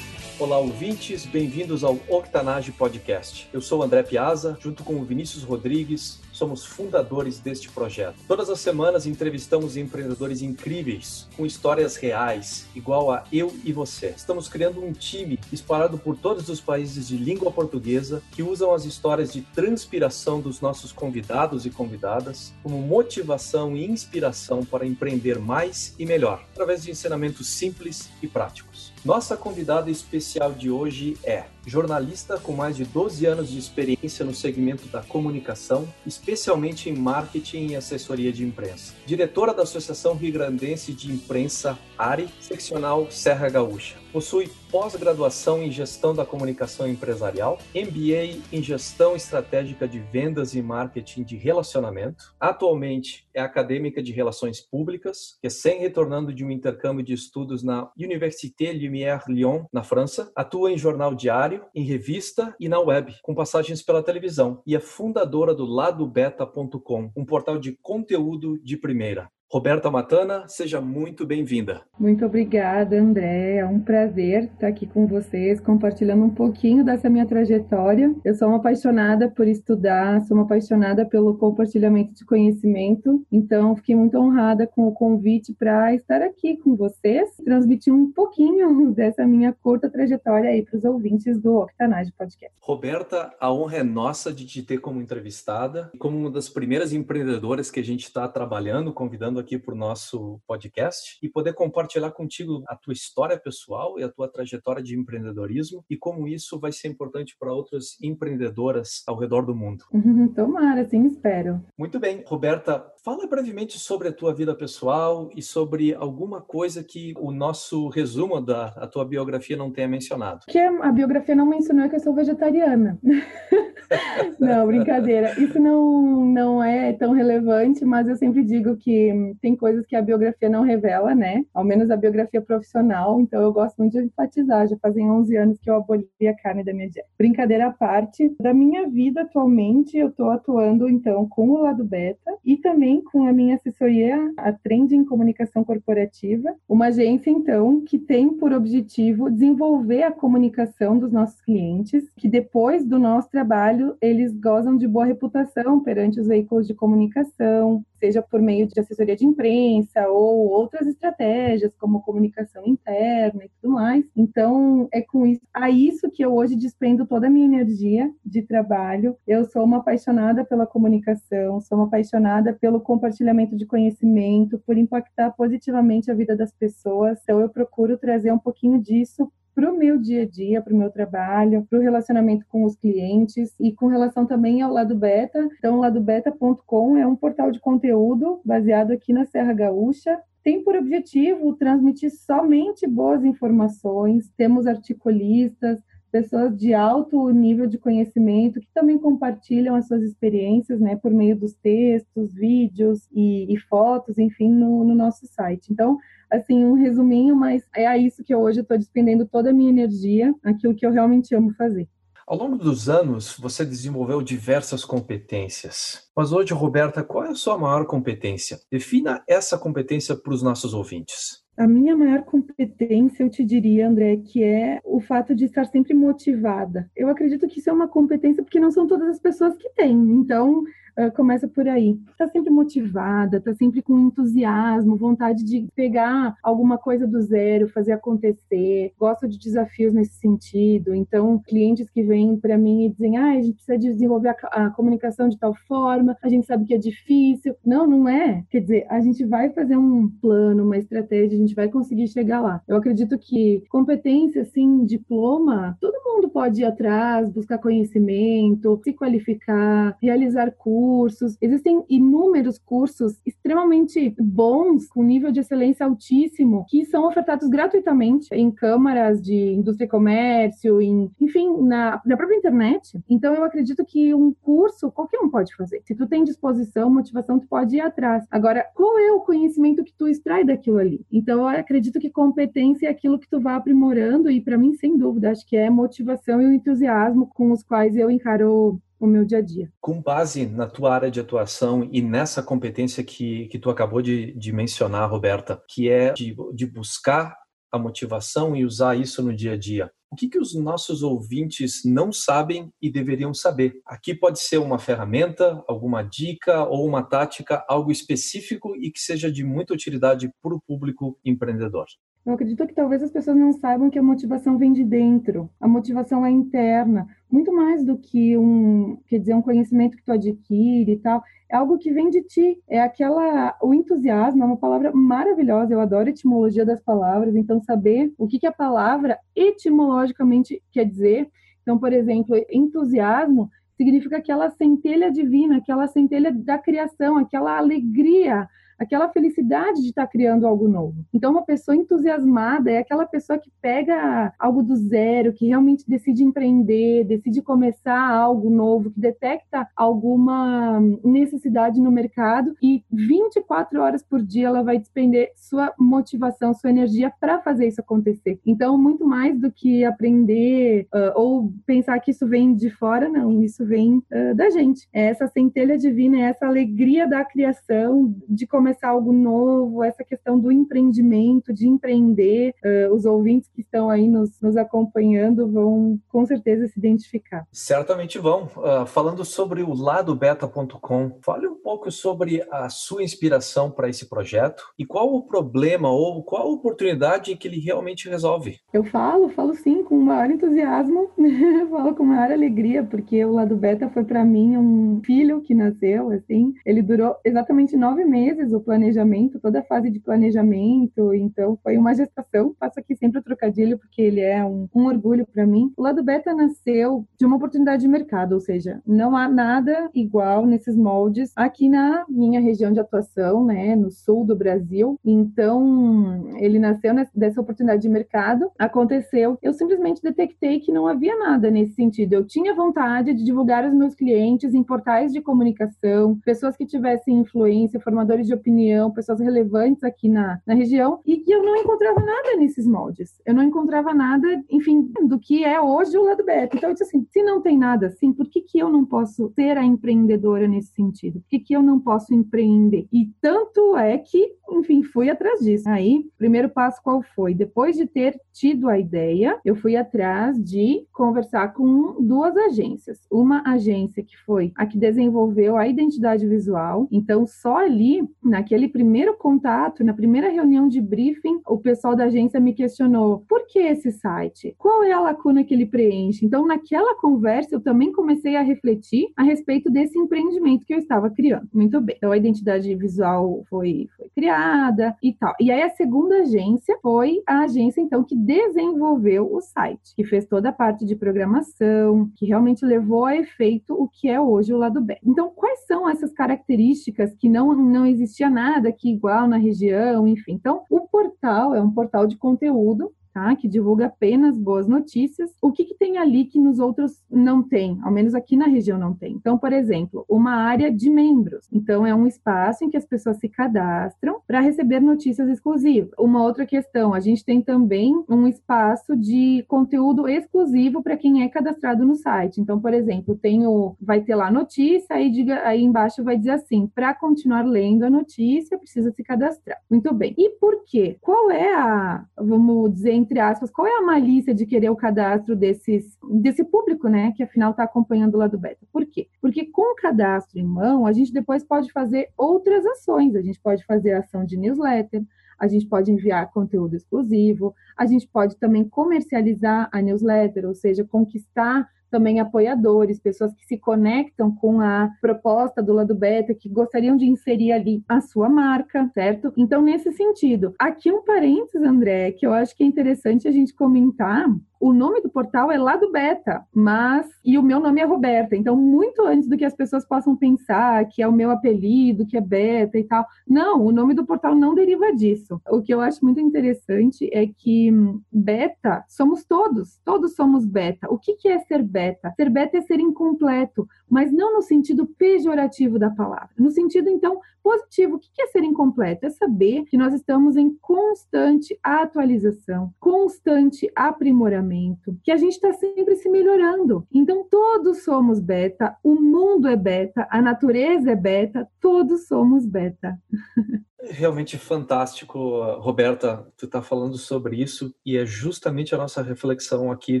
Olá, 0.38 0.58
ouvintes, 0.60 1.26
bem-vindos 1.26 1.84
ao 1.84 2.00
Octanage 2.08 2.72
Podcast. 2.72 3.46
Eu 3.52 3.60
sou 3.60 3.82
André 3.82 4.02
Piazza, 4.02 4.56
junto 4.58 4.82
com 4.82 4.94
o 4.94 5.04
Vinícius 5.04 5.42
Rodrigues, 5.42 6.23
somos 6.34 6.64
fundadores 6.64 7.38
deste 7.38 7.70
projeto. 7.70 8.16
Todas 8.26 8.50
as 8.50 8.60
semanas 8.60 9.06
entrevistamos 9.06 9.76
empreendedores 9.76 10.42
incríveis, 10.42 11.28
com 11.36 11.46
histórias 11.46 11.96
reais, 11.96 12.66
igual 12.74 13.10
a 13.10 13.24
eu 13.32 13.54
e 13.64 13.72
você. 13.72 14.12
Estamos 14.16 14.48
criando 14.48 14.84
um 14.84 14.92
time 14.92 15.38
espalhado 15.52 15.96
por 15.96 16.16
todos 16.16 16.48
os 16.48 16.60
países 16.60 17.08
de 17.08 17.16
língua 17.16 17.50
portuguesa 17.50 18.22
que 18.32 18.42
usam 18.42 18.74
as 18.74 18.84
histórias 18.84 19.32
de 19.32 19.42
transpiração 19.42 20.40
dos 20.40 20.60
nossos 20.60 20.92
convidados 20.92 21.64
e 21.64 21.70
convidadas 21.70 22.52
como 22.62 22.82
motivação 22.82 23.76
e 23.76 23.84
inspiração 23.86 24.64
para 24.64 24.86
empreender 24.86 25.38
mais 25.38 25.94
e 25.98 26.04
melhor, 26.04 26.44
através 26.52 26.82
de 26.82 26.90
ensinamentos 26.90 27.46
simples 27.46 28.08
e 28.20 28.26
práticos. 28.26 28.92
Nossa 29.04 29.36
convidada 29.36 29.90
especial 29.90 30.52
de 30.52 30.70
hoje 30.70 31.16
é 31.22 31.44
jornalista 31.66 32.38
com 32.38 32.52
mais 32.52 32.76
de 32.76 32.84
12 32.84 33.26
anos 33.26 33.50
de 33.50 33.58
experiência 33.58 34.24
no 34.24 34.34
segmento 34.34 34.86
da 34.88 35.02
comunicação, 35.02 35.86
especialmente 36.24 36.88
em 36.88 36.96
marketing 36.96 37.66
e 37.66 37.76
assessoria 37.76 38.32
de 38.32 38.42
imprensa. 38.42 38.94
Diretora 39.04 39.52
da 39.52 39.62
Associação 39.62 40.14
Rio 40.14 40.32
Grandense 40.32 40.94
de 40.94 41.12
Imprensa, 41.12 41.78
ARI, 41.98 42.30
seccional 42.40 43.10
Serra 43.10 43.50
Gaúcha. 43.50 43.96
Possui 44.10 44.50
pós-graduação 44.74 45.62
em 45.62 45.70
Gestão 45.70 46.12
da 46.12 46.26
Comunicação 46.26 46.88
Empresarial, 46.88 47.60
MBA 47.72 48.42
em 48.52 48.60
Gestão 48.60 49.14
Estratégica 49.14 49.86
de 49.86 50.00
Vendas 50.00 50.52
e 50.56 50.60
Marketing 50.60 51.22
de 51.22 51.36
Relacionamento. 51.36 52.34
Atualmente 52.40 53.24
é 53.32 53.40
acadêmica 53.40 54.02
de 54.02 54.10
Relações 54.10 54.60
Públicas, 54.60 55.38
recém-retornando 55.40 56.34
de 56.34 56.44
um 56.44 56.50
intercâmbio 56.50 57.04
de 57.04 57.12
estudos 57.12 57.62
na 57.62 57.88
Université 57.96 58.72
Lumière 58.72 59.22
Lyon, 59.28 59.66
na 59.72 59.84
França. 59.84 60.32
Atua 60.34 60.72
em 60.72 60.76
jornal 60.76 61.14
diário, 61.14 61.64
em 61.72 61.84
revista 61.84 62.52
e 62.58 62.68
na 62.68 62.80
web, 62.80 63.14
com 63.22 63.32
passagens 63.32 63.80
pela 63.80 64.02
televisão. 64.02 64.60
E 64.66 64.74
é 64.74 64.80
fundadora 64.80 65.54
do 65.54 65.64
ladobeta.com, 65.64 67.12
um 67.16 67.24
portal 67.24 67.60
de 67.60 67.78
conteúdo 67.80 68.58
de 68.58 68.76
primeira. 68.76 69.30
Roberta 69.54 69.88
Matana, 69.88 70.48
seja 70.48 70.80
muito 70.80 71.24
bem-vinda. 71.24 71.82
Muito 71.96 72.26
obrigada, 72.26 72.98
André. 72.98 73.58
É 73.58 73.64
um 73.64 73.78
prazer 73.78 74.50
estar 74.52 74.66
aqui 74.66 74.84
com 74.84 75.06
vocês, 75.06 75.60
compartilhando 75.60 76.24
um 76.24 76.34
pouquinho 76.34 76.84
dessa 76.84 77.08
minha 77.08 77.24
trajetória. 77.24 78.12
Eu 78.24 78.34
sou 78.34 78.48
uma 78.48 78.56
apaixonada 78.56 79.30
por 79.30 79.46
estudar, 79.46 80.20
sou 80.22 80.36
uma 80.36 80.42
apaixonada 80.42 81.06
pelo 81.06 81.38
compartilhamento 81.38 82.14
de 82.14 82.24
conhecimento, 82.24 83.24
então 83.30 83.76
fiquei 83.76 83.94
muito 83.94 84.18
honrada 84.18 84.66
com 84.66 84.88
o 84.88 84.92
convite 84.92 85.54
para 85.56 85.94
estar 85.94 86.20
aqui 86.20 86.56
com 86.56 86.74
vocês, 86.74 87.30
transmitir 87.44 87.94
um 87.94 88.10
pouquinho 88.10 88.90
dessa 88.90 89.24
minha 89.24 89.52
curta 89.52 89.88
trajetória 89.88 90.50
aí 90.50 90.64
para 90.64 90.78
os 90.78 90.84
ouvintes 90.84 91.40
do 91.40 91.58
Octanage 91.58 92.10
Podcast. 92.18 92.52
Roberta, 92.58 93.32
a 93.38 93.52
honra 93.52 93.76
é 93.76 93.82
nossa 93.84 94.32
de 94.32 94.44
te 94.46 94.64
ter 94.64 94.78
como 94.78 95.00
entrevistada, 95.00 95.92
como 95.96 96.18
uma 96.18 96.30
das 96.32 96.48
primeiras 96.48 96.92
empreendedoras 96.92 97.70
que 97.70 97.78
a 97.78 97.84
gente 97.84 98.02
está 98.02 98.26
trabalhando, 98.26 98.92
convidando 98.92 99.43
aqui 99.44 99.58
para 99.58 99.74
o 99.74 99.76
nosso 99.76 100.40
podcast 100.46 101.18
e 101.22 101.28
poder 101.28 101.52
compartilhar 101.52 102.10
contigo 102.10 102.64
a 102.66 102.74
tua 102.74 102.94
história 102.94 103.38
pessoal 103.38 103.98
e 103.98 104.02
a 104.02 104.08
tua 104.08 104.26
trajetória 104.26 104.82
de 104.82 104.98
empreendedorismo 104.98 105.84
e 105.88 105.96
como 105.96 106.26
isso 106.26 106.58
vai 106.58 106.72
ser 106.72 106.88
importante 106.88 107.36
para 107.38 107.52
outras 107.52 108.00
empreendedoras 108.02 109.02
ao 109.06 109.16
redor 109.16 109.42
do 109.42 109.54
mundo. 109.54 109.84
Tomara, 110.34 110.80
assim 110.80 111.04
espero. 111.06 111.62
Muito 111.78 112.00
bem, 112.00 112.24
Roberta, 112.26 112.84
fala 113.04 113.26
brevemente 113.26 113.78
sobre 113.78 114.08
a 114.08 114.12
tua 114.12 114.34
vida 114.34 114.54
pessoal 114.54 115.28
e 115.36 115.42
sobre 115.42 115.94
alguma 115.94 116.40
coisa 116.40 116.82
que 116.82 117.12
o 117.18 117.30
nosso 117.30 117.88
resumo 117.88 118.40
da 118.40 118.68
a 118.76 118.86
tua 118.86 119.04
biografia 119.04 119.56
não 119.56 119.70
tenha 119.70 119.86
mencionado. 119.86 120.40
Que 120.48 120.58
a 120.58 120.90
biografia 120.90 121.34
não 121.34 121.46
mencionou 121.46 121.84
é 121.84 121.88
que 121.88 121.96
eu 121.96 122.00
sou 122.00 122.14
vegetariana. 122.14 122.98
não, 124.40 124.66
brincadeira. 124.66 125.38
Isso 125.38 125.60
não, 125.60 126.24
não 126.26 126.62
é 126.62 126.92
tão 126.94 127.12
relevante, 127.12 127.84
mas 127.84 128.08
eu 128.08 128.16
sempre 128.16 128.42
digo 128.42 128.76
que 128.76 129.33
tem 129.40 129.56
coisas 129.56 129.86
que 129.86 129.96
a 129.96 130.02
biografia 130.02 130.48
não 130.48 130.62
revela, 130.62 131.14
né? 131.14 131.44
Ao 131.52 131.64
menos 131.64 131.90
a 131.90 131.96
biografia 131.96 132.40
profissional. 132.40 133.20
Então 133.20 133.42
eu 133.42 133.52
gosto 133.52 133.76
muito 133.78 133.92
de 133.92 134.04
enfatizar. 134.04 134.66
Já 134.66 134.76
fazem 134.78 135.10
11 135.10 135.36
anos 135.36 135.58
que 135.58 135.70
eu 135.70 135.76
aboli 135.76 136.08
a 136.28 136.34
carne 136.34 136.64
da 136.64 136.72
minha 136.72 136.88
dieta. 136.88 137.08
Brincadeira 137.18 137.66
à 137.66 137.70
parte, 137.70 138.34
da 138.40 138.52
minha 138.52 138.88
vida 138.88 139.22
atualmente, 139.22 139.96
eu 139.96 140.08
estou 140.08 140.30
atuando 140.30 140.88
então 140.88 141.28
com 141.28 141.50
o 141.50 141.58
lado 141.58 141.84
beta 141.84 142.34
e 142.44 142.56
também 142.56 143.02
com 143.02 143.26
a 143.26 143.32
minha 143.32 143.56
assessoria, 143.56 144.32
a 144.36 144.52
Trend 144.52 144.92
em 144.92 145.04
Comunicação 145.04 145.64
Corporativa, 145.64 146.54
uma 146.68 146.86
agência 146.86 147.30
então 147.30 147.80
que 147.82 147.98
tem 147.98 148.34
por 148.34 148.52
objetivo 148.52 149.30
desenvolver 149.30 150.02
a 150.02 150.12
comunicação 150.12 150.98
dos 150.98 151.12
nossos 151.12 151.40
clientes, 151.40 152.10
que 152.16 152.28
depois 152.28 152.84
do 152.84 152.98
nosso 152.98 153.30
trabalho 153.30 153.96
eles 154.00 154.32
gozam 154.32 154.76
de 154.76 154.86
boa 154.86 155.04
reputação 155.04 155.80
perante 155.80 156.20
os 156.20 156.26
veículos 156.26 156.66
de 156.66 156.74
comunicação, 156.74 157.84
seja 157.98 158.22
por 158.22 158.40
meio 158.40 158.66
de 158.66 158.78
assessoria 158.78 159.16
de 159.16 159.24
imprensa 159.24 160.08
ou 160.08 160.48
outras 160.48 160.86
estratégias, 160.86 161.72
como 161.78 162.02
comunicação 162.02 162.66
interna 162.66 163.44
e 163.44 163.50
tudo 163.60 163.74
mais. 163.74 164.04
Então, 164.16 164.88
é 164.92 165.00
com 165.02 165.26
isso, 165.26 165.42
a 165.52 165.70
isso 165.70 166.10
que 166.10 166.24
eu 166.24 166.34
hoje 166.34 166.56
despendo 166.56 167.06
toda 167.06 167.26
a 167.26 167.30
minha 167.30 167.46
energia 167.46 168.10
de 168.24 168.42
trabalho. 168.42 169.16
Eu 169.26 169.44
sou 169.44 169.64
uma 169.64 169.78
apaixonada 169.78 170.44
pela 170.44 170.66
comunicação, 170.66 171.60
sou 171.60 171.78
uma 171.78 171.86
apaixonada 171.86 172.52
pelo 172.52 172.80
compartilhamento 172.80 173.56
de 173.56 173.66
conhecimento, 173.66 174.58
por 174.66 174.76
impactar 174.76 175.30
positivamente 175.32 176.10
a 176.10 176.14
vida 176.14 176.36
das 176.36 176.52
pessoas. 176.52 177.18
Então, 177.22 177.40
eu 177.40 177.48
procuro 177.48 177.96
trazer 177.96 178.32
um 178.32 178.38
pouquinho 178.38 178.80
disso 178.80 179.30
para 179.54 179.72
o 179.72 179.76
meu 179.76 179.98
dia 179.98 180.22
a 180.22 180.26
dia, 180.26 180.60
para 180.60 180.74
o 180.74 180.76
meu 180.76 180.90
trabalho, 180.90 181.66
para 181.68 181.78
o 181.78 181.82
relacionamento 181.82 182.44
com 182.48 182.64
os 182.64 182.76
clientes 182.76 183.54
e 183.60 183.72
com 183.72 183.86
relação 183.86 184.26
também 184.26 184.62
ao 184.62 184.72
lado 184.72 184.94
beta. 184.94 185.48
Então, 185.58 185.78
ladobeta.com 185.78 186.96
é 186.96 187.06
um 187.06 187.14
portal 187.14 187.50
de 187.50 187.60
conteúdo 187.60 188.40
baseado 188.44 188.90
aqui 188.90 189.12
na 189.12 189.24
Serra 189.24 189.52
Gaúcha. 189.52 190.20
Tem 190.42 190.62
por 190.62 190.76
objetivo 190.76 191.54
transmitir 191.54 192.10
somente 192.10 192.86
boas 192.86 193.24
informações. 193.24 194.28
Temos 194.36 194.66
articulistas, 194.66 195.78
pessoas 196.14 196.56
de 196.56 196.72
alto 196.72 197.28
nível 197.30 197.66
de 197.66 197.76
conhecimento 197.76 198.60
que 198.60 198.68
também 198.72 198.96
compartilham 198.96 199.74
as 199.74 199.88
suas 199.88 200.00
experiências, 200.00 200.78
né, 200.78 200.94
por 200.94 201.10
meio 201.10 201.34
dos 201.34 201.54
textos, 201.54 202.32
vídeos 202.32 203.08
e, 203.12 203.52
e 203.52 203.58
fotos, 203.58 204.16
enfim, 204.16 204.48
no, 204.48 204.84
no, 204.84 204.94
nosso 204.94 205.26
site. 205.26 205.72
Então, 205.72 205.98
assim, 206.30 206.64
um 206.64 206.74
resuminho, 206.74 207.34
mas 207.34 207.64
é 207.74 207.84
a 207.84 207.98
isso 207.98 208.22
que 208.22 208.32
eu 208.32 208.38
hoje 208.38 208.60
estou 208.60 208.78
despendendo 208.78 209.26
toda 209.26 209.50
a 209.50 209.52
minha 209.52 209.70
energia, 209.70 210.32
aquilo 210.44 210.76
que 210.76 210.86
eu 210.86 210.92
realmente 210.92 211.34
amo 211.34 211.52
fazer. 211.54 211.88
Ao 212.24 212.38
longo 212.38 212.56
dos 212.56 212.88
anos, 212.88 213.36
você 213.36 213.64
desenvolveu 213.64 214.22
diversas 214.22 214.84
competências. 214.84 216.08
Mas 216.16 216.30
hoje, 216.30 216.54
Roberta, 216.54 217.02
qual 217.02 217.24
é 217.24 217.30
a 217.30 217.34
sua 217.34 217.58
maior 217.58 217.86
competência? 217.86 218.60
Defina 218.70 219.20
essa 219.28 219.58
competência 219.58 220.14
para 220.14 220.32
os 220.32 220.44
nossos 220.44 220.74
ouvintes. 220.74 221.43
A 221.56 221.68
minha 221.68 221.96
maior 221.96 222.24
competência, 222.24 223.22
eu 223.22 223.30
te 223.30 223.44
diria, 223.44 223.88
André, 223.88 224.16
que 224.16 224.42
é 224.42 224.80
o 224.84 224.98
fato 224.98 225.36
de 225.36 225.44
estar 225.44 225.64
sempre 225.66 225.94
motivada. 225.94 226.90
Eu 226.96 227.08
acredito 227.08 227.46
que 227.46 227.60
isso 227.60 227.70
é 227.70 227.72
uma 227.72 227.86
competência 227.86 228.42
porque 228.42 228.58
não 228.58 228.72
são 228.72 228.88
todas 228.88 229.08
as 229.08 229.20
pessoas 229.20 229.56
que 229.56 229.68
têm. 229.70 229.92
Então, 229.92 230.64
uh, 230.98 231.12
começa 231.12 231.48
por 231.48 231.68
aí. 231.68 231.98
Está 232.10 232.28
sempre 232.28 232.50
motivada, 232.50 233.38
está 233.38 233.54
sempre 233.54 233.82
com 233.82 233.98
entusiasmo, 233.98 234.96
vontade 234.96 235.44
de 235.44 235.66
pegar 235.74 236.36
alguma 236.42 236.78
coisa 236.78 237.06
do 237.06 237.20
zero, 237.20 237.68
fazer 237.68 237.92
acontecer. 237.92 238.92
Gosto 238.98 239.28
de 239.28 239.38
desafios 239.38 239.92
nesse 239.92 240.14
sentido. 240.14 240.94
Então, 240.94 241.38
clientes 241.38 241.88
que 241.90 242.02
vêm 242.02 242.36
para 242.36 242.56
mim 242.56 242.86
e 242.86 242.90
dizem: 242.90 243.16
ah, 243.16 243.32
a 243.32 243.40
gente 243.40 243.54
precisa 243.54 243.78
desenvolver 243.78 244.28
a, 244.28 244.66
a 244.66 244.70
comunicação 244.70 245.28
de 245.28 245.38
tal 245.38 245.54
forma, 245.66 246.16
a 246.22 246.28
gente 246.28 246.46
sabe 246.46 246.64
que 246.64 246.74
é 246.74 246.78
difícil. 246.78 247.54
Não, 247.64 247.86
não 247.86 248.08
é. 248.08 248.44
Quer 248.50 248.60
dizer, 248.60 248.86
a 248.88 249.00
gente 249.00 249.24
vai 249.24 249.50
fazer 249.50 249.76
um 249.76 250.08
plano, 250.08 250.64
uma 250.64 250.78
estratégia, 250.78 251.36
a 251.36 251.40
gente 251.40 251.54
vai 251.54 251.68
conseguir 251.68 252.08
chegar 252.08 252.40
lá. 252.40 252.62
Eu 252.66 252.76
acredito 252.76 253.18
que 253.18 253.62
competência, 253.68 254.42
assim, 254.42 254.84
diploma, 254.84 255.76
todo 255.80 256.02
mundo 256.04 256.28
pode 256.28 256.62
ir 256.62 256.64
atrás, 256.64 257.30
buscar 257.30 257.58
conhecimento, 257.58 258.80
se 258.82 258.92
qualificar, 258.92 259.96
realizar 260.00 260.50
cursos 260.52 260.83
cursos, 260.84 261.38
existem 261.40 261.82
inúmeros 261.88 262.58
cursos 262.58 263.18
extremamente 263.24 264.14
bons, 264.18 264.86
com 264.86 265.02
nível 265.02 265.32
de 265.32 265.40
excelência 265.40 265.86
altíssimo, 265.86 266.66
que 266.68 266.84
são 266.84 267.06
ofertados 267.06 267.48
gratuitamente 267.48 268.28
em 268.32 268.50
câmaras 268.50 269.22
de 269.22 269.34
indústria 269.34 269.86
e 269.86 269.88
comércio, 269.88 270.82
em, 270.82 271.10
enfim, 271.18 271.56
na, 271.62 272.02
na 272.04 272.16
própria 272.18 272.36
internet. 272.36 273.00
Então, 273.08 273.34
eu 273.34 273.44
acredito 273.44 273.82
que 273.82 274.14
um 274.14 274.30
curso 274.42 274.92
qualquer 274.92 275.20
um 275.20 275.30
pode 275.30 275.56
fazer. 275.56 275.80
Se 275.86 275.94
tu 275.94 276.06
tem 276.06 276.22
disposição, 276.22 276.90
motivação, 276.90 277.40
tu 277.40 277.46
pode 277.48 277.76
ir 277.76 277.80
atrás. 277.80 278.26
Agora, 278.30 278.66
qual 278.74 278.98
é 278.98 279.10
o 279.10 279.20
conhecimento 279.20 279.82
que 279.82 279.94
tu 279.96 280.06
extrai 280.06 280.44
daquilo 280.44 280.78
ali? 280.78 281.00
Então, 281.10 281.40
eu 281.40 281.48
acredito 281.48 281.98
que 281.98 282.10
competência 282.10 282.88
é 282.88 282.90
aquilo 282.90 283.18
que 283.18 283.28
tu 283.28 283.40
vai 283.40 283.54
aprimorando 283.54 284.30
e, 284.30 284.38
para 284.38 284.58
mim, 284.58 284.74
sem 284.74 284.98
dúvida, 284.98 285.30
acho 285.30 285.46
que 285.46 285.56
é 285.56 285.70
motivação 285.70 286.42
e 286.42 286.46
o 286.46 286.52
entusiasmo 286.52 287.26
com 287.26 287.52
os 287.52 287.62
quais 287.62 287.96
eu 287.96 288.10
encaro 288.10 288.78
o 289.04 289.08
meu 289.08 289.24
dia 289.24 289.38
a 289.38 289.42
dia. 289.42 289.70
Com 289.80 290.00
base 290.00 290.46
na 290.46 290.66
tua 290.66 290.94
área 290.94 291.10
de 291.10 291.20
atuação 291.20 291.88
e 291.92 292.00
nessa 292.00 292.42
competência 292.42 293.04
que, 293.04 293.46
que 293.48 293.58
tu 293.58 293.70
acabou 293.70 294.02
de, 294.02 294.32
de 294.32 294.52
mencionar, 294.52 295.10
Roberta, 295.10 295.62
que 295.68 295.88
é 295.88 296.12
de, 296.12 296.34
de 296.54 296.66
buscar 296.66 297.36
a 297.70 297.78
motivação 297.78 298.54
e 298.54 298.64
usar 298.64 298.96
isso 298.96 299.22
no 299.22 299.34
dia 299.34 299.52
a 299.52 299.56
dia. 299.56 299.90
O 300.10 300.16
que, 300.16 300.28
que 300.28 300.38
os 300.38 300.54
nossos 300.54 301.02
ouvintes 301.02 301.84
não 301.84 302.12
sabem 302.12 302.70
e 302.80 302.88
deveriam 302.88 303.34
saber? 303.34 303.80
Aqui 303.84 304.14
pode 304.14 304.38
ser 304.38 304.58
uma 304.58 304.78
ferramenta, 304.78 305.60
alguma 305.66 306.02
dica 306.02 306.64
ou 306.64 306.86
uma 306.86 307.02
tática, 307.02 307.64
algo 307.68 307.90
específico 307.90 308.76
e 308.76 308.92
que 308.92 309.00
seja 309.00 309.30
de 309.30 309.42
muita 309.42 309.74
utilidade 309.74 310.30
para 310.40 310.54
o 310.54 310.60
público 310.60 311.18
empreendedor. 311.24 311.86
Eu 312.24 312.32
acredito 312.32 312.66
que 312.66 312.74
talvez 312.74 313.02
as 313.02 313.10
pessoas 313.10 313.36
não 313.36 313.52
saibam 313.52 313.90
que 313.90 313.98
a 313.98 314.02
motivação 314.02 314.56
vem 314.56 314.72
de 314.72 314.82
dentro, 314.82 315.50
a 315.60 315.68
motivação 315.68 316.24
é 316.24 316.30
interna, 316.30 317.06
muito 317.30 317.52
mais 317.52 317.84
do 317.84 317.98
que 317.98 318.36
um, 318.38 318.96
quer 319.06 319.18
dizer, 319.18 319.34
um 319.34 319.42
conhecimento 319.42 319.94
que 319.94 320.02
tu 320.02 320.10
adquire 320.10 320.90
e 320.90 320.96
tal, 320.96 321.22
é 321.50 321.56
algo 321.56 321.76
que 321.76 321.92
vem 321.92 322.08
de 322.08 322.22
ti, 322.22 322.58
é 322.66 322.80
aquela, 322.80 323.54
o 323.62 323.74
entusiasmo 323.74 324.42
é 324.42 324.46
uma 324.46 324.56
palavra 324.56 324.90
maravilhosa, 324.94 325.74
eu 325.74 325.80
adoro 325.80 326.08
etimologia 326.08 326.64
das 326.64 326.80
palavras, 326.80 327.36
então 327.36 327.60
saber 327.60 328.10
o 328.16 328.26
que, 328.26 328.38
que 328.38 328.46
a 328.46 328.52
palavra 328.52 329.18
etimologicamente 329.36 330.62
quer 330.72 330.86
dizer, 330.86 331.28
então, 331.60 331.78
por 331.78 331.92
exemplo, 331.92 332.36
entusiasmo 332.50 333.50
significa 333.76 334.16
aquela 334.16 334.50
centelha 334.50 335.10
divina, 335.10 335.58
aquela 335.58 335.86
centelha 335.88 336.32
da 336.32 336.56
criação, 336.56 337.18
aquela 337.18 337.58
alegria, 337.58 338.48
aquela 338.78 339.08
felicidade 339.08 339.80
de 339.80 339.88
estar 339.88 340.06
criando 340.06 340.46
algo 340.46 340.68
novo. 340.68 341.04
Então, 341.12 341.30
uma 341.30 341.44
pessoa 341.44 341.76
entusiasmada 341.76 342.70
é 342.70 342.78
aquela 342.78 343.06
pessoa 343.06 343.38
que 343.38 343.50
pega 343.60 344.32
algo 344.38 344.62
do 344.62 344.76
zero, 344.76 345.32
que 345.32 345.46
realmente 345.46 345.84
decide 345.86 346.24
empreender, 346.24 347.04
decide 347.04 347.42
começar 347.42 348.00
algo 348.10 348.50
novo, 348.50 348.90
que 348.90 349.00
detecta 349.00 349.66
alguma 349.76 350.80
necessidade 351.04 351.80
no 351.80 351.90
mercado 351.90 352.54
e 352.62 352.82
24 352.90 353.80
horas 353.80 354.02
por 354.02 354.22
dia 354.22 354.48
ela 354.48 354.62
vai 354.62 354.78
despender 354.78 355.32
sua 355.36 355.72
motivação, 355.78 356.54
sua 356.54 356.70
energia 356.70 357.12
para 357.20 357.40
fazer 357.40 357.66
isso 357.66 357.80
acontecer. 357.80 358.38
Então, 358.44 358.76
muito 358.76 359.06
mais 359.06 359.38
do 359.38 359.50
que 359.50 359.84
aprender 359.84 360.86
uh, 360.94 361.18
ou 361.18 361.52
pensar 361.66 361.98
que 362.00 362.10
isso 362.10 362.26
vem 362.26 362.54
de 362.54 362.70
fora, 362.70 363.08
não, 363.08 363.42
isso 363.42 363.64
vem 363.64 363.98
uh, 363.98 364.34
da 364.34 364.50
gente. 364.50 364.88
É 364.92 365.06
essa 365.06 365.26
centelha 365.28 365.78
divina, 365.78 366.18
é 366.18 366.22
essa 366.22 366.46
alegria 366.46 367.06
da 367.06 367.24
criação, 367.24 368.14
de 368.28 368.46
começar 368.46 368.73
começar 368.74 368.88
algo 368.88 369.12
novo, 369.12 369.84
essa 369.84 370.04
questão 370.04 370.38
do 370.38 370.50
empreendimento, 370.50 371.52
de 371.52 371.68
empreender. 371.68 372.54
Uh, 372.64 372.92
os 372.92 373.04
ouvintes 373.04 373.48
que 373.54 373.60
estão 373.60 373.88
aí 373.88 374.08
nos, 374.08 374.40
nos, 374.40 374.56
acompanhando 374.56 375.50
vão 375.50 375.98
com 376.08 376.26
certeza 376.26 376.66
se 376.68 376.78
identificar. 376.78 377.46
Certamente 377.52 378.18
vão. 378.18 378.44
Uh, 378.56 378.86
falando 378.86 379.24
sobre 379.24 379.62
o 379.62 379.74
lado 379.74 380.14
beta.com, 380.14 381.18
fale 381.22 381.46
um 381.46 381.56
pouco 381.56 381.90
sobre 381.90 382.44
a 382.50 382.68
sua 382.68 383.02
inspiração 383.02 383.70
para 383.70 383.88
esse 383.88 384.08
projeto 384.08 384.64
e 384.78 384.84
qual 384.84 385.14
o 385.14 385.22
problema 385.22 385.90
ou 385.90 386.22
qual 386.22 386.42
a 386.42 386.52
oportunidade 386.52 387.36
que 387.36 387.48
ele 387.48 387.60
realmente 387.60 388.08
resolve. 388.08 388.58
Eu 388.72 388.84
falo, 388.84 389.28
falo 389.30 389.54
sim, 389.54 389.84
com 389.84 389.96
o 389.96 390.02
maior 390.02 390.30
entusiasmo, 390.30 391.10
falo 391.70 391.94
com 391.94 392.04
maior 392.04 392.32
alegria, 392.32 392.82
porque 392.82 393.24
o 393.24 393.32
lado 393.32 393.56
beta 393.56 393.88
foi 393.90 394.04
para 394.04 394.24
mim 394.24 394.56
um 394.56 395.00
filho 395.04 395.40
que 395.40 395.54
nasceu, 395.54 396.10
assim, 396.10 396.54
ele 396.64 396.82
durou 396.82 397.16
exatamente 397.24 397.76
nove 397.76 398.04
meses 398.04 398.52
o 398.56 398.60
planejamento, 398.60 399.40
toda 399.40 399.60
a 399.60 399.64
fase 399.64 399.90
de 399.90 400.00
planejamento. 400.00 401.12
Então, 401.14 401.58
foi 401.62 401.76
uma 401.76 401.94
gestação. 401.94 402.54
Faço 402.58 402.80
aqui 402.80 402.94
sempre 402.96 403.18
o 403.18 403.22
trocadilho, 403.22 403.78
porque 403.78 404.02
ele 404.02 404.20
é 404.20 404.44
um, 404.44 404.68
um 404.74 404.86
orgulho 404.86 405.26
para 405.26 405.46
mim. 405.46 405.72
O 405.76 405.82
lado 405.82 406.02
beta 406.02 406.32
nasceu 406.34 407.04
de 407.18 407.26
uma 407.26 407.36
oportunidade 407.36 407.82
de 407.82 407.88
mercado, 407.88 408.32
ou 408.32 408.40
seja, 408.40 408.80
não 408.86 409.16
há 409.16 409.28
nada 409.28 409.90
igual 409.94 410.46
nesses 410.46 410.76
moldes 410.76 411.32
aqui 411.34 411.68
na 411.68 412.04
minha 412.08 412.40
região 412.40 412.72
de 412.72 412.80
atuação, 412.80 413.44
né, 413.44 413.74
no 413.74 413.90
sul 413.90 414.24
do 414.24 414.36
Brasil. 414.36 414.98
Então, 415.04 416.24
ele 416.38 416.58
nasceu 416.58 416.94
dessa 417.14 417.40
oportunidade 417.40 417.82
de 417.82 417.88
mercado. 417.88 418.50
Aconteceu, 418.58 419.38
eu 419.42 419.52
simplesmente 419.52 420.02
detectei 420.02 420.60
que 420.60 420.72
não 420.72 420.86
havia 420.86 421.16
nada 421.18 421.50
nesse 421.50 421.72
sentido. 421.74 422.12
Eu 422.12 422.24
tinha 422.24 422.54
vontade 422.54 423.14
de 423.14 423.24
divulgar 423.24 423.66
os 423.66 423.74
meus 423.74 423.94
clientes 423.94 424.54
em 424.54 424.62
portais 424.62 425.12
de 425.12 425.20
comunicação, 425.20 426.18
pessoas 426.24 426.56
que 426.56 426.66
tivessem 426.66 427.18
influência, 427.18 427.80
formadores 427.80 428.26
de 428.26 428.34
opinião, 428.44 428.90
pessoas 428.90 429.20
relevantes 429.20 429.82
aqui 429.82 430.08
na, 430.08 430.38
na 430.46 430.54
região, 430.54 431.00
e 431.06 431.16
que 431.16 431.32
eu 431.32 431.42
não 431.42 431.56
encontrava 431.56 432.00
nada 432.00 432.36
nesses 432.36 432.66
moldes. 432.66 433.20
Eu 433.24 433.34
não 433.34 433.42
encontrava 433.42 433.94
nada, 433.94 434.26
enfim, 434.50 434.92
do 435.06 435.18
que 435.18 435.42
é 435.42 435.60
hoje 435.60 435.96
o 435.96 436.04
lado 436.04 436.24
beta. 436.24 436.56
Então, 436.56 436.68
eu 436.68 436.74
disse 436.74 436.84
assim, 436.84 437.06
se 437.10 437.22
não 437.22 437.40
tem 437.40 437.56
nada 437.56 437.86
assim, 437.86 438.12
por 438.12 438.28
que, 438.28 438.42
que 438.42 438.58
eu 438.58 438.68
não 438.68 438.84
posso 438.84 439.32
ser 439.34 439.56
a 439.56 439.64
empreendedora 439.64 440.46
nesse 440.46 440.72
sentido? 440.72 441.20
Por 441.20 441.28
que, 441.28 441.38
que 441.38 441.54
eu 441.54 441.62
não 441.62 441.80
posso 441.80 442.14
empreender? 442.14 442.86
E 442.92 443.10
tanto 443.20 443.76
é 443.76 443.96
que, 443.96 444.32
enfim, 444.50 444.82
fui 444.82 445.08
atrás 445.08 445.40
disso. 445.40 445.68
Aí, 445.68 446.04
primeiro 446.18 446.50
passo 446.50 446.82
qual 446.82 447.02
foi? 447.14 447.34
Depois 447.34 447.76
de 447.76 447.86
ter 447.86 448.20
tido 448.32 448.68
a 448.68 448.78
ideia, 448.78 449.38
eu 449.44 449.56
fui 449.56 449.76
atrás 449.76 450.42
de 450.42 450.86
conversar 450.92 451.54
com 451.54 452.02
duas 452.02 452.36
agências. 452.36 453.00
Uma 453.10 453.42
agência 453.46 454.02
que 454.02 454.16
foi 454.24 454.52
a 454.56 454.66
que 454.66 454.78
desenvolveu 454.78 455.56
a 455.56 455.66
identidade 455.66 456.26
visual, 456.26 456.88
então 456.90 457.26
só 457.26 457.58
ali 457.58 458.02
naquele 458.34 458.68
primeiro 458.68 459.16
contato, 459.16 459.84
na 459.84 459.94
primeira 459.94 460.28
reunião 460.28 460.66
de 460.68 460.80
briefing, 460.80 461.40
o 461.46 461.56
pessoal 461.56 461.94
da 461.94 462.06
agência 462.06 462.40
me 462.40 462.52
questionou: 462.52 463.24
por 463.28 463.46
que 463.46 463.60
esse 463.60 463.92
site? 463.92 464.56
Qual 464.58 464.82
é 464.82 464.90
a 464.90 464.98
lacuna 464.98 465.44
que 465.44 465.54
ele 465.54 465.66
preenche? 465.66 466.26
Então, 466.26 466.44
naquela 466.44 466.96
conversa, 466.96 467.54
eu 467.54 467.60
também 467.60 467.92
comecei 467.92 468.34
a 468.34 468.42
refletir 468.42 469.06
a 469.16 469.22
respeito 469.22 469.70
desse 469.70 469.96
empreendimento 469.96 470.66
que 470.66 470.74
eu 470.74 470.78
estava 470.78 471.08
criando. 471.10 471.48
Muito 471.54 471.80
bem. 471.80 471.94
Então, 471.96 472.10
a 472.10 472.16
identidade 472.16 472.74
visual 472.74 473.44
foi, 473.48 473.88
foi 473.96 474.08
criada 474.12 474.96
e 475.00 475.12
tal. 475.12 475.32
E 475.40 475.52
aí, 475.52 475.62
a 475.62 475.70
segunda 475.70 476.22
agência 476.22 476.76
foi 476.82 477.22
a 477.28 477.42
agência, 477.44 477.80
então, 477.80 478.02
que 478.02 478.16
desenvolveu 478.16 479.32
o 479.32 479.40
site, 479.40 479.94
que 479.94 480.02
fez 480.02 480.26
toda 480.26 480.48
a 480.48 480.52
parte 480.52 480.84
de 480.84 480.96
programação, 480.96 482.10
que 482.16 482.26
realmente 482.26 482.64
levou 482.66 483.04
a 483.04 483.16
efeito 483.16 483.74
o 483.74 483.88
que 483.88 484.08
é 484.08 484.20
hoje 484.20 484.52
o 484.52 484.58
lado 484.58 484.80
B. 484.80 484.98
Então, 485.04 485.30
quais 485.30 485.64
são 485.66 485.88
essas 485.88 486.12
características 486.12 487.14
que 487.14 487.28
não, 487.28 487.54
não 487.54 487.86
existiam 487.86 488.23
existia 488.24 488.30
nada 488.30 488.68
aqui 488.68 488.90
igual 488.90 489.28
na 489.28 489.36
região, 489.36 490.06
enfim. 490.06 490.32
Então, 490.32 490.64
o 490.70 490.80
portal 490.88 491.54
é 491.54 491.62
um 491.62 491.70
portal 491.70 492.06
de 492.06 492.16
conteúdo 492.16 492.92
tá? 493.14 493.34
Que 493.36 493.46
divulga 493.46 493.86
apenas 493.86 494.36
boas 494.36 494.66
notícias. 494.66 495.30
O 495.40 495.52
que, 495.52 495.64
que 495.64 495.74
tem 495.74 495.96
ali 495.96 496.24
que 496.24 496.40
nos 496.40 496.58
outros 496.58 497.00
não 497.08 497.42
tem? 497.42 497.78
Ao 497.82 497.92
menos 497.92 498.14
aqui 498.14 498.36
na 498.36 498.46
região 498.46 498.76
não 498.76 498.92
tem. 498.92 499.14
Então, 499.14 499.38
por 499.38 499.52
exemplo, 499.52 500.04
uma 500.08 500.34
área 500.34 500.70
de 500.70 500.90
membros. 500.90 501.46
Então, 501.52 501.86
é 501.86 501.94
um 501.94 502.06
espaço 502.06 502.64
em 502.64 502.70
que 502.70 502.76
as 502.76 502.84
pessoas 502.84 503.18
se 503.18 503.28
cadastram 503.28 504.20
para 504.26 504.40
receber 504.40 504.80
notícias 504.80 505.28
exclusivas. 505.28 505.92
Uma 505.96 506.24
outra 506.24 506.44
questão, 506.44 506.92
a 506.92 506.98
gente 506.98 507.24
tem 507.24 507.40
também 507.40 507.94
um 508.08 508.26
espaço 508.26 508.96
de 508.96 509.44
conteúdo 509.46 510.08
exclusivo 510.08 510.82
para 510.82 510.96
quem 510.96 511.22
é 511.22 511.28
cadastrado 511.28 511.86
no 511.86 511.94
site. 511.94 512.40
Então, 512.40 512.60
por 512.60 512.74
exemplo, 512.74 513.16
tem 513.16 513.46
o, 513.46 513.76
vai 513.80 514.00
ter 514.00 514.16
lá 514.16 514.30
notícia, 514.30 514.96
aí, 514.96 515.10
diga, 515.10 515.46
aí 515.46 515.62
embaixo 515.62 516.02
vai 516.02 516.16
dizer 516.16 516.32
assim: 516.32 516.66
para 516.74 516.92
continuar 516.94 517.42
lendo 517.42 517.84
a 517.84 517.90
notícia, 517.90 518.58
precisa 518.58 518.90
se 518.90 519.04
cadastrar. 519.04 519.58
Muito 519.70 519.94
bem. 519.94 520.14
E 520.18 520.30
por 520.30 520.64
quê? 520.64 520.96
Qual 521.00 521.30
é 521.30 521.54
a, 521.54 522.04
vamos 522.16 522.72
dizer, 522.72 523.03
entre 523.04 523.20
aspas, 523.20 523.50
qual 523.50 523.66
é 523.66 523.76
a 523.76 523.82
malícia 523.82 524.34
de 524.34 524.46
querer 524.46 524.70
o 524.70 524.76
cadastro 524.76 525.36
desses, 525.36 525.98
desse 526.10 526.42
público, 526.42 526.88
né, 526.88 527.12
que 527.14 527.22
afinal 527.22 527.50
está 527.50 527.64
acompanhando 527.64 528.14
o 528.14 528.18
lado 528.18 528.38
beta? 528.38 528.66
Por 528.72 528.86
quê? 528.86 529.08
Porque 529.20 529.44
com 529.44 529.72
o 529.72 529.76
cadastro 529.76 530.38
em 530.38 530.44
mão, 530.44 530.86
a 530.86 530.92
gente 530.92 531.12
depois 531.12 531.44
pode 531.44 531.70
fazer 531.70 532.08
outras 532.16 532.64
ações. 532.64 533.14
A 533.14 533.20
gente 533.20 533.38
pode 533.38 533.62
fazer 533.66 533.92
ação 533.92 534.24
de 534.24 534.38
newsletter, 534.38 535.04
a 535.38 535.46
gente 535.46 535.66
pode 535.66 535.92
enviar 535.92 536.32
conteúdo 536.32 536.74
exclusivo, 536.74 537.54
a 537.76 537.84
gente 537.84 538.08
pode 538.08 538.36
também 538.36 538.64
comercializar 538.64 539.68
a 539.70 539.82
newsletter, 539.82 540.46
ou 540.46 540.54
seja, 540.54 540.82
conquistar 540.82 541.68
também 541.94 542.18
apoiadores, 542.18 542.98
pessoas 542.98 543.32
que 543.32 543.46
se 543.46 543.56
conectam 543.56 544.34
com 544.34 544.60
a 544.60 544.90
proposta 545.00 545.62
do 545.62 545.72
lado 545.72 545.94
beta, 545.94 546.34
que 546.34 546.48
gostariam 546.48 546.96
de 546.96 547.06
inserir 547.06 547.52
ali 547.52 547.84
a 547.88 548.00
sua 548.00 548.28
marca, 548.28 548.90
certo? 548.92 549.32
Então, 549.36 549.62
nesse 549.62 549.92
sentido, 549.92 550.52
aqui 550.58 550.90
um 550.90 551.04
parênteses, 551.04 551.62
André, 551.62 552.10
que 552.10 552.26
eu 552.26 552.32
acho 552.32 552.56
que 552.56 552.64
é 552.64 552.66
interessante 552.66 553.28
a 553.28 553.30
gente 553.30 553.54
comentar 553.54 554.26
o 554.64 554.72
nome 554.72 555.02
do 555.02 555.10
portal 555.10 555.52
é 555.52 555.58
lá 555.58 555.76
do 555.76 555.92
Beta, 555.92 556.42
mas 556.50 557.06
e 557.22 557.36
o 557.36 557.42
meu 557.42 557.60
nome 557.60 557.82
é 557.82 557.84
Roberta. 557.84 558.34
Então, 558.34 558.56
muito 558.56 559.02
antes 559.02 559.28
do 559.28 559.36
que 559.36 559.44
as 559.44 559.54
pessoas 559.54 559.86
possam 559.86 560.16
pensar 560.16 560.88
que 560.88 561.02
é 561.02 561.06
o 561.06 561.12
meu 561.12 561.30
apelido, 561.30 562.06
que 562.06 562.16
é 562.16 562.20
Beta 562.22 562.78
e 562.78 562.84
tal. 562.84 563.04
Não, 563.28 563.60
o 563.60 563.70
nome 563.70 563.92
do 563.92 564.06
portal 564.06 564.34
não 564.34 564.54
deriva 564.54 564.90
disso. 564.94 565.38
O 565.50 565.60
que 565.60 565.74
eu 565.74 565.82
acho 565.82 566.02
muito 566.02 566.18
interessante 566.18 567.10
é 567.12 567.26
que 567.26 567.70
Beta 568.10 568.82
somos 568.88 569.22
todos, 569.22 569.78
todos 569.84 570.14
somos 570.14 570.46
Beta. 570.46 570.90
O 570.90 570.96
que, 570.96 571.12
que 571.12 571.28
é 571.28 571.40
ser 571.40 571.62
Beta? 571.62 572.14
Ser 572.16 572.30
Beta 572.30 572.56
é 572.56 572.62
ser 572.62 572.80
incompleto, 572.80 573.68
mas 573.86 574.10
não 574.10 574.32
no 574.32 574.40
sentido 574.40 574.86
pejorativo 574.86 575.78
da 575.78 575.90
palavra. 575.90 576.30
No 576.38 576.50
sentido, 576.50 576.88
então, 576.88 577.20
positivo. 577.44 577.96
O 577.96 577.98
que 577.98 578.22
é 578.22 578.26
ser 578.28 578.42
incompleto? 578.42 579.04
É 579.04 579.10
saber 579.10 579.64
que 579.64 579.76
nós 579.76 579.92
estamos 579.92 580.34
em 580.34 580.56
constante 580.62 581.56
atualização, 581.62 582.72
constante 582.80 583.70
aprimoramento, 583.76 584.53
que 585.02 585.10
a 585.10 585.16
gente 585.16 585.32
está 585.32 585.52
sempre 585.52 585.96
se 585.96 586.08
melhorando. 586.08 586.86
Então, 586.92 587.26
todos 587.30 587.84
somos 587.84 588.20
beta, 588.20 588.76
o 588.82 588.94
mundo 588.94 589.48
é 589.48 589.56
beta, 589.56 590.06
a 590.10 590.20
natureza 590.20 590.90
é 590.90 590.96
beta, 590.96 591.48
todos 591.60 592.06
somos 592.06 592.46
beta. 592.46 592.98
Realmente 593.90 594.38
fantástico, 594.38 595.40
Roberta, 595.60 596.26
tu 596.36 596.46
está 596.46 596.62
falando 596.62 596.96
sobre 596.96 597.36
isso 597.36 597.74
e 597.84 597.96
é 597.96 598.06
justamente 598.06 598.74
a 598.74 598.78
nossa 598.78 599.02
reflexão 599.02 599.70
aqui 599.70 600.00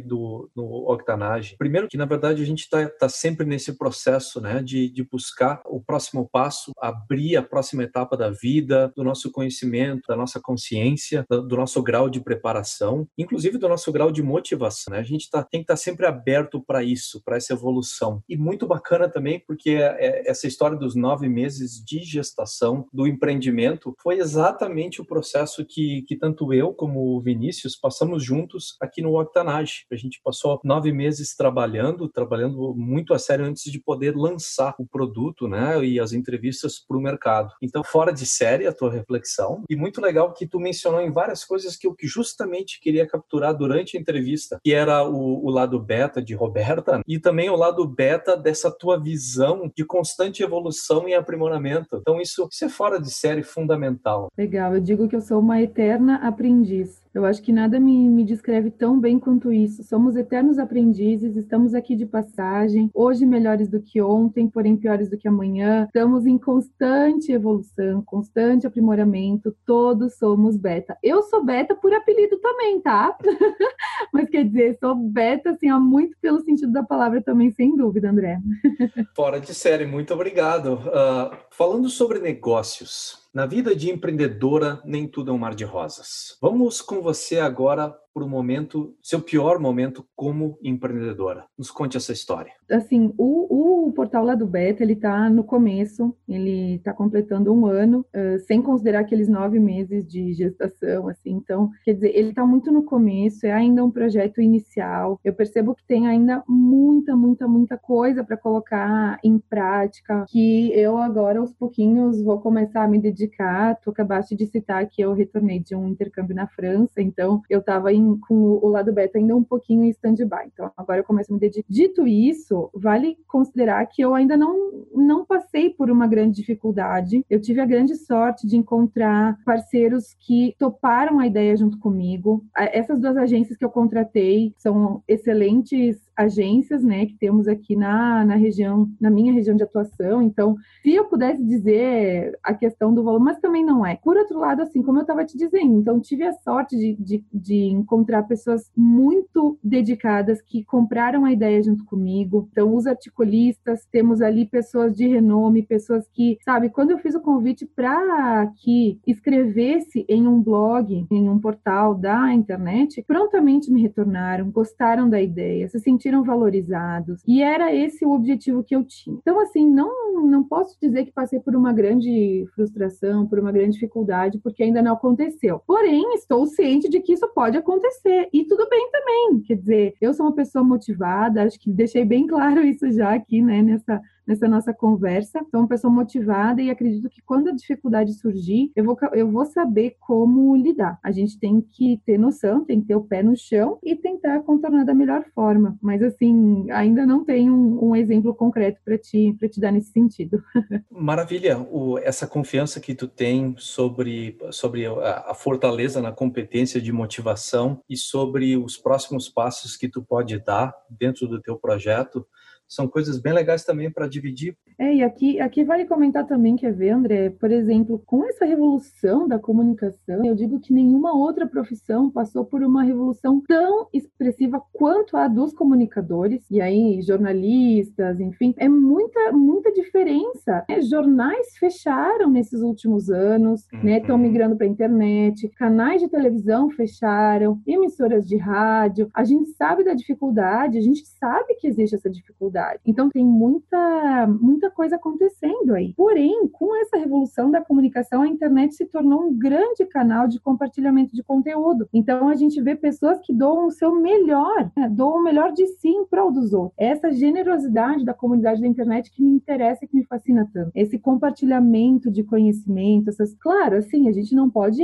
do 0.00 0.50
no 0.54 0.90
Octanage. 0.90 1.56
Primeiro 1.58 1.88
que, 1.88 1.96
na 1.96 2.06
verdade, 2.06 2.42
a 2.42 2.46
gente 2.46 2.60
está 2.60 2.88
tá 2.88 3.08
sempre 3.08 3.46
nesse 3.46 3.76
processo 3.76 4.40
né, 4.40 4.62
de, 4.62 4.88
de 4.90 5.02
buscar 5.04 5.60
o 5.66 5.80
próximo 5.80 6.28
passo, 6.30 6.72
abrir 6.78 7.36
a 7.36 7.42
próxima 7.42 7.82
etapa 7.82 8.16
da 8.16 8.30
vida, 8.30 8.92
do 8.96 9.04
nosso 9.04 9.30
conhecimento, 9.30 10.08
da 10.08 10.16
nossa 10.16 10.40
consciência, 10.40 11.24
do 11.28 11.56
nosso 11.56 11.82
grau 11.82 12.08
de 12.08 12.20
preparação, 12.20 13.06
inclusive 13.18 13.58
do 13.58 13.68
nosso 13.68 13.92
grau 13.92 14.10
de 14.10 14.22
motivação. 14.22 14.92
Né? 14.92 15.00
A 15.00 15.04
gente 15.04 15.30
tá, 15.30 15.42
tem 15.42 15.60
que 15.60 15.64
estar 15.64 15.74
tá 15.74 15.78
sempre 15.78 16.06
aberto 16.06 16.62
para 16.64 16.82
isso, 16.82 17.22
para 17.24 17.36
essa 17.36 17.52
evolução. 17.52 18.22
E 18.28 18.36
muito 18.36 18.66
bacana 18.66 19.08
também 19.08 19.42
porque 19.46 19.70
é, 19.70 19.96
é 19.98 20.30
essa 20.30 20.46
história 20.46 20.76
dos 20.76 20.94
nove 20.94 21.28
meses 21.28 21.82
de 21.84 22.02
gestação, 22.02 22.86
do 22.92 23.06
empreendimento, 23.06 23.73
foi 23.98 24.18
exatamente 24.18 25.00
o 25.00 25.04
processo 25.04 25.64
que, 25.64 26.02
que 26.06 26.16
tanto 26.16 26.52
eu 26.52 26.72
como 26.72 27.16
o 27.16 27.20
Vinícius 27.20 27.76
passamos 27.76 28.22
juntos 28.22 28.76
aqui 28.80 29.02
no 29.02 29.18
Octanage. 29.18 29.84
A 29.90 29.96
gente 29.96 30.20
passou 30.22 30.60
nove 30.64 30.92
meses 30.92 31.34
trabalhando, 31.34 32.08
trabalhando 32.08 32.74
muito 32.74 33.14
a 33.14 33.18
sério 33.18 33.44
antes 33.44 33.70
de 33.70 33.80
poder 33.80 34.16
lançar 34.16 34.74
o 34.78 34.86
produto, 34.86 35.48
né, 35.48 35.84
e 35.84 36.00
as 36.00 36.12
entrevistas 36.12 36.78
para 36.78 36.96
o 36.96 37.00
mercado. 37.00 37.52
Então, 37.62 37.82
fora 37.84 38.12
de 38.12 38.26
série 38.26 38.66
a 38.66 38.72
tua 38.72 38.90
reflexão 38.90 39.62
e 39.68 39.76
muito 39.76 40.00
legal 40.00 40.32
que 40.32 40.46
tu 40.46 40.58
mencionou 40.58 41.00
em 41.00 41.12
várias 41.12 41.44
coisas 41.44 41.76
que 41.76 41.86
eu 41.86 41.94
justamente 42.02 42.80
queria 42.80 43.06
capturar 43.06 43.56
durante 43.56 43.96
a 43.96 44.00
entrevista, 44.00 44.58
que 44.62 44.72
era 44.72 45.04
o, 45.04 45.44
o 45.44 45.50
lado 45.50 45.78
beta 45.78 46.22
de 46.22 46.34
Roberta 46.34 47.00
e 47.06 47.18
também 47.18 47.50
o 47.50 47.56
lado 47.56 47.86
beta 47.86 48.36
dessa 48.36 48.70
tua 48.70 49.00
visão 49.00 49.70
de 49.74 49.84
constante 49.84 50.42
evolução 50.42 51.08
e 51.08 51.14
aprimoramento. 51.14 51.96
Então, 51.96 52.20
isso, 52.20 52.48
isso 52.50 52.64
é 52.64 52.68
fora 52.68 53.00
de 53.00 53.10
série, 53.12 53.42
fundamental. 53.54 54.28
Legal, 54.36 54.74
eu 54.74 54.80
digo 54.80 55.08
que 55.08 55.14
eu 55.14 55.20
sou 55.20 55.38
uma 55.38 55.62
eterna 55.62 56.16
aprendiz. 56.16 57.03
Eu 57.14 57.24
acho 57.24 57.40
que 57.40 57.52
nada 57.52 57.78
me, 57.78 58.08
me 58.08 58.24
descreve 58.24 58.72
tão 58.72 58.98
bem 58.98 59.20
quanto 59.20 59.52
isso. 59.52 59.84
Somos 59.84 60.16
eternos 60.16 60.58
aprendizes, 60.58 61.36
estamos 61.36 61.72
aqui 61.72 61.94
de 61.94 62.04
passagem, 62.04 62.90
hoje 62.92 63.24
melhores 63.24 63.68
do 63.68 63.80
que 63.80 64.02
ontem, 64.02 64.48
porém 64.48 64.76
piores 64.76 65.08
do 65.08 65.16
que 65.16 65.28
amanhã. 65.28 65.84
Estamos 65.84 66.26
em 66.26 66.36
constante 66.36 67.30
evolução, 67.30 68.02
constante 68.02 68.66
aprimoramento, 68.66 69.56
todos 69.64 70.16
somos 70.16 70.56
beta. 70.56 70.98
Eu 71.00 71.22
sou 71.22 71.44
beta 71.44 71.76
por 71.76 71.94
apelido 71.94 72.36
também, 72.38 72.80
tá? 72.80 73.16
Mas 74.12 74.28
quer 74.28 74.44
dizer, 74.44 74.76
sou 74.80 74.96
beta, 74.96 75.50
assim, 75.50 75.68
há 75.68 75.78
muito 75.78 76.16
pelo 76.20 76.40
sentido 76.40 76.72
da 76.72 76.82
palavra 76.82 77.22
também, 77.22 77.52
sem 77.52 77.76
dúvida, 77.76 78.10
André. 78.10 78.40
Fora 79.14 79.40
de 79.40 79.54
série, 79.54 79.86
muito 79.86 80.12
obrigado. 80.12 80.74
Uh, 80.74 81.36
falando 81.48 81.88
sobre 81.88 82.18
negócios, 82.18 83.22
na 83.34 83.46
vida 83.46 83.74
de 83.74 83.90
empreendedora, 83.90 84.80
nem 84.84 85.08
tudo 85.08 85.32
é 85.32 85.34
um 85.34 85.38
mar 85.38 85.56
de 85.56 85.64
rosas. 85.64 86.36
Vamos 86.40 86.80
com 86.80 87.02
você 87.04 87.38
agora 87.38 87.94
por 88.14 88.22
um 88.22 88.28
momento, 88.28 88.94
seu 89.02 89.20
pior 89.20 89.58
momento 89.58 90.06
como 90.14 90.56
empreendedora. 90.62 91.46
Nos 91.58 91.68
conte 91.68 91.96
essa 91.96 92.12
história. 92.12 92.52
Assim, 92.70 93.12
o, 93.18 93.88
o 93.88 93.92
portal 93.92 94.24
lá 94.24 94.36
do 94.36 94.46
Beta, 94.46 94.84
ele 94.84 94.92
está 94.92 95.28
no 95.28 95.42
começo, 95.42 96.14
ele 96.28 96.76
está 96.76 96.92
completando 96.92 97.52
um 97.52 97.66
ano, 97.66 98.06
uh, 98.14 98.38
sem 98.46 98.62
considerar 98.62 99.00
aqueles 99.00 99.28
nove 99.28 99.58
meses 99.58 100.06
de 100.06 100.32
gestação, 100.32 101.08
assim. 101.08 101.32
Então, 101.32 101.70
quer 101.84 101.94
dizer, 101.94 102.16
ele 102.16 102.28
está 102.28 102.46
muito 102.46 102.70
no 102.70 102.84
começo, 102.84 103.44
é 103.44 103.52
ainda 103.52 103.84
um 103.84 103.90
projeto 103.90 104.40
inicial. 104.40 105.18
Eu 105.24 105.34
percebo 105.34 105.74
que 105.74 105.84
tem 105.84 106.06
ainda 106.06 106.42
muita, 106.48 107.16
muita, 107.16 107.48
muita 107.48 107.76
coisa 107.76 108.22
para 108.22 108.36
colocar 108.36 109.18
em 109.24 109.38
prática, 109.38 110.24
que 110.28 110.72
eu 110.72 110.96
agora, 110.98 111.40
aos 111.40 111.52
pouquinhos, 111.52 112.22
vou 112.22 112.40
começar 112.40 112.84
a 112.84 112.88
me 112.88 113.00
dedicar. 113.00 113.74
Tu 113.80 113.90
acabaste 113.90 114.36
de 114.36 114.46
citar 114.46 114.86
que 114.86 115.02
eu 115.02 115.12
retornei 115.12 115.58
de 115.58 115.74
um 115.74 115.88
intercâmbio 115.88 116.36
na 116.36 116.46
França, 116.46 117.02
então 117.02 117.42
eu 117.50 117.58
estava 117.58 117.92
em 117.92 118.03
com 118.26 118.34
o 118.34 118.68
lado 118.68 118.92
beta 118.92 119.18
ainda 119.18 119.36
um 119.36 119.42
pouquinho 119.42 119.84
em 119.84 119.90
stand-by. 119.90 120.46
Então, 120.52 120.70
agora 120.76 121.00
eu 121.00 121.04
começo 121.04 121.32
a 121.32 121.34
me 121.34 121.40
dedicar. 121.40 121.66
Dito 121.68 122.06
isso, 122.06 122.70
vale 122.74 123.16
considerar 123.26 123.84
que 123.86 124.02
eu 124.02 124.14
ainda 124.14 124.36
não, 124.36 124.73
não 124.92 125.24
passei 125.24 125.70
por 125.70 125.90
uma 125.90 126.06
grande 126.06 126.36
dificuldade. 126.36 127.24
Eu 127.28 127.40
tive 127.40 127.60
a 127.60 127.66
grande 127.66 127.96
sorte 127.96 128.46
de 128.46 128.56
encontrar 128.56 129.38
parceiros 129.44 130.14
que 130.20 130.54
toparam 130.58 131.18
a 131.18 131.26
ideia 131.26 131.56
junto 131.56 131.78
comigo. 131.78 132.44
Essas 132.56 133.00
duas 133.00 133.16
agências 133.16 133.56
que 133.56 133.64
eu 133.64 133.70
contratei 133.70 134.52
são 134.58 135.02
excelentes 135.06 136.04
agências, 136.16 136.82
né, 136.82 137.06
que 137.06 137.14
temos 137.14 137.48
aqui 137.48 137.74
na, 137.74 138.24
na 138.24 138.36
região, 138.36 138.88
na 139.00 139.10
minha 139.10 139.32
região 139.32 139.56
de 139.56 139.64
atuação. 139.64 140.22
Então, 140.22 140.56
se 140.82 140.94
eu 140.94 141.06
pudesse 141.06 141.44
dizer 141.44 142.38
a 142.42 142.54
questão 142.54 142.94
do 142.94 143.02
valor, 143.02 143.20
mas 143.20 143.38
também 143.40 143.64
não 143.64 143.84
é. 143.84 143.96
Por 143.96 144.16
outro 144.16 144.38
lado, 144.38 144.62
assim, 144.62 144.82
como 144.82 144.98
eu 144.98 145.02
estava 145.02 145.24
te 145.24 145.36
dizendo, 145.36 145.78
então 145.78 146.00
tive 146.00 146.24
a 146.24 146.32
sorte 146.32 146.76
de, 146.76 146.94
de, 146.94 147.24
de 147.32 147.64
encontrar 147.64 148.22
pessoas 148.24 148.70
muito 148.76 149.58
dedicadas 149.62 150.40
que 150.40 150.64
compraram 150.64 151.24
a 151.24 151.32
ideia 151.32 151.62
junto 151.62 151.84
comigo. 151.84 152.48
Então, 152.52 152.74
os 152.74 152.86
articulistas, 152.86 153.86
temos 153.90 154.20
ali 154.20 154.46
pessoas 154.46 154.73
de 154.94 155.06
renome, 155.06 155.62
pessoas 155.62 156.08
que, 156.12 156.38
sabe, 156.44 156.68
quando 156.68 156.90
eu 156.90 156.98
fiz 156.98 157.14
o 157.14 157.20
convite 157.20 157.66
para 157.66 158.46
que 158.56 158.98
escrevesse 159.06 160.04
em 160.08 160.26
um 160.26 160.42
blog, 160.42 161.06
em 161.10 161.28
um 161.28 161.38
portal 161.38 161.94
da 161.94 162.32
internet, 162.32 163.02
prontamente 163.06 163.70
me 163.70 163.80
retornaram, 163.80 164.50
gostaram 164.50 165.08
da 165.08 165.20
ideia, 165.20 165.68
se 165.68 165.78
sentiram 165.78 166.24
valorizados. 166.24 167.22
E 167.26 167.42
era 167.42 167.74
esse 167.74 168.04
o 168.04 168.12
objetivo 168.12 168.64
que 168.64 168.74
eu 168.74 168.84
tinha. 168.84 169.16
Então, 169.20 169.40
assim, 169.40 169.68
não, 169.70 170.22
não 170.22 170.44
posso 170.44 170.76
dizer 170.80 171.04
que 171.04 171.12
passei 171.12 171.40
por 171.40 171.54
uma 171.54 171.72
grande 171.72 172.46
frustração, 172.54 173.26
por 173.26 173.38
uma 173.38 173.52
grande 173.52 173.72
dificuldade, 173.72 174.38
porque 174.38 174.62
ainda 174.62 174.82
não 174.82 174.94
aconteceu. 174.94 175.60
Porém, 175.66 176.14
estou 176.14 176.46
ciente 176.46 176.88
de 176.88 177.00
que 177.00 177.12
isso 177.12 177.28
pode 177.34 177.56
acontecer. 177.56 178.28
E 178.32 178.44
tudo 178.44 178.68
bem 178.68 178.90
também. 178.90 179.40
Quer 179.40 179.56
dizer, 179.56 179.94
eu 180.00 180.12
sou 180.12 180.26
uma 180.26 180.34
pessoa 180.34 180.64
motivada, 180.64 181.42
acho 181.42 181.58
que 181.58 181.72
deixei 181.72 182.04
bem 182.04 182.26
claro 182.26 182.62
isso 182.62 182.90
já 182.90 183.14
aqui, 183.14 183.42
né, 183.42 183.62
nessa 183.62 184.00
nessa 184.26 184.48
nossa 184.48 184.72
conversa. 184.72 185.40
Sou 185.50 185.60
uma 185.60 185.68
pessoa 185.68 185.92
motivada 185.92 186.60
e 186.62 186.70
acredito 186.70 187.08
que 187.08 187.22
quando 187.22 187.48
a 187.48 187.54
dificuldade 187.54 188.12
surgir, 188.14 188.70
eu 188.74 188.84
vou, 188.84 188.96
eu 189.12 189.30
vou 189.30 189.44
saber 189.44 189.96
como 190.00 190.56
lidar. 190.56 190.98
A 191.02 191.10
gente 191.10 191.38
tem 191.38 191.60
que 191.60 192.00
ter 192.04 192.18
noção, 192.18 192.64
tem 192.64 192.80
que 192.80 192.88
ter 192.88 192.96
o 192.96 193.04
pé 193.04 193.22
no 193.22 193.36
chão 193.36 193.78
e 193.82 193.94
tentar 193.94 194.40
contornar 194.40 194.84
da 194.84 194.94
melhor 194.94 195.24
forma. 195.34 195.76
Mas, 195.80 196.02
assim, 196.02 196.70
ainda 196.70 197.06
não 197.06 197.24
tenho 197.24 197.54
um, 197.54 197.90
um 197.90 197.96
exemplo 197.96 198.34
concreto 198.34 198.80
para 198.84 198.98
te, 198.98 199.36
te 199.50 199.60
dar 199.60 199.72
nesse 199.72 199.92
sentido. 199.92 200.42
Maravilha. 200.90 201.58
O, 201.58 201.98
essa 201.98 202.26
confiança 202.26 202.80
que 202.80 202.94
tu 202.94 203.06
tem 203.06 203.54
sobre, 203.58 204.38
sobre 204.50 204.86
a, 204.86 205.24
a 205.28 205.34
fortaleza 205.34 206.00
na 206.00 206.12
competência 206.12 206.80
de 206.80 206.92
motivação 206.92 207.80
e 207.88 207.96
sobre 207.96 208.56
os 208.56 208.76
próximos 208.76 209.28
passos 209.28 209.76
que 209.76 209.88
tu 209.88 210.02
pode 210.02 210.38
dar 210.38 210.74
dentro 210.88 211.26
do 211.26 211.40
teu 211.40 211.56
projeto 211.56 212.26
são 212.68 212.88
coisas 212.88 213.18
bem 213.18 213.32
legais 213.32 213.64
também 213.64 213.90
para 213.90 214.08
dividir. 214.08 214.56
É, 214.78 214.94
e 214.94 215.02
aqui, 215.02 215.40
aqui 215.40 215.64
vale 215.64 215.84
comentar 215.84 216.26
também, 216.26 216.56
quer 216.56 216.72
ver, 216.72 216.90
André, 216.90 217.30
por 217.30 217.50
exemplo, 217.50 218.02
com 218.04 218.24
essa 218.24 218.44
revolução 218.44 219.28
da 219.28 219.38
comunicação, 219.38 220.24
eu 220.24 220.34
digo 220.34 220.58
que 220.58 220.72
nenhuma 220.72 221.14
outra 221.14 221.46
profissão 221.46 222.10
passou 222.10 222.44
por 222.44 222.62
uma 222.62 222.82
revolução 222.82 223.40
tão 223.46 223.86
expressiva 223.92 224.60
quanto 224.72 225.16
a 225.16 225.28
dos 225.28 225.52
comunicadores, 225.52 226.44
e 226.50 226.60
aí 226.60 227.00
jornalistas, 227.02 228.18
enfim, 228.18 228.52
é 228.56 228.68
muita, 228.68 229.32
muita 229.32 229.70
diferença. 229.72 230.64
Né? 230.68 230.80
Jornais 230.82 231.56
fecharam 231.56 232.30
nesses 232.30 232.60
últimos 232.60 233.10
anos, 233.10 233.66
né? 233.72 233.78
uhum. 233.78 233.84
né? 233.84 233.98
Estão 233.98 234.18
migrando 234.18 234.56
para 234.56 234.66
a 234.66 234.70
internet, 234.70 235.48
canais 235.50 236.00
de 236.00 236.08
televisão 236.08 236.70
fecharam, 236.70 237.60
emissoras 237.66 238.26
de 238.26 238.36
rádio. 238.36 239.08
A 239.14 239.24
gente 239.24 239.50
sabe 239.50 239.84
da 239.84 239.94
dificuldade, 239.94 240.78
a 240.78 240.82
gente 240.82 241.06
sabe 241.06 241.54
que 241.54 241.68
existe 241.68 241.94
essa 241.94 242.10
dificuldade. 242.10 242.53
Então 242.86 243.08
tem 243.10 243.24
muita, 243.24 244.26
muita 244.26 244.70
coisa 244.70 244.96
acontecendo 244.96 245.74
aí. 245.74 245.92
Porém, 245.96 246.48
com 246.48 246.74
essa 246.76 246.96
revolução 246.96 247.50
da 247.50 247.60
comunicação, 247.60 248.22
a 248.22 248.28
internet 248.28 248.74
se 248.74 248.86
tornou 248.86 249.22
um 249.22 249.36
grande 249.36 249.84
canal 249.86 250.28
de 250.28 250.40
compartilhamento 250.40 251.14
de 251.14 251.22
conteúdo. 251.22 251.88
Então 251.92 252.28
a 252.28 252.34
gente 252.34 252.60
vê 252.60 252.74
pessoas 252.74 253.18
que 253.20 253.32
doam 253.32 253.66
o 253.66 253.70
seu 253.70 253.94
melhor, 253.94 254.70
né? 254.76 254.88
doam 254.88 255.18
o 255.18 255.22
melhor 255.22 255.52
de 255.52 255.66
si 255.66 255.88
em 255.88 256.04
prol 256.06 256.30
dos 256.30 256.52
outros. 256.52 256.74
Essa 256.78 257.12
generosidade 257.12 258.04
da 258.04 258.14
comunidade 258.14 258.60
da 258.60 258.66
internet 258.66 259.10
que 259.10 259.22
me 259.22 259.30
interessa 259.30 259.84
e 259.84 259.88
que 259.88 259.96
me 259.96 260.04
fascina 260.04 260.48
tanto. 260.52 260.70
Esse 260.74 260.98
compartilhamento 260.98 262.10
de 262.10 262.22
conhecimento, 262.22 263.10
essas, 263.10 263.34
claro, 263.34 263.76
assim, 263.76 264.08
a 264.08 264.12
gente 264.12 264.34
não 264.34 264.48
pode 264.48 264.82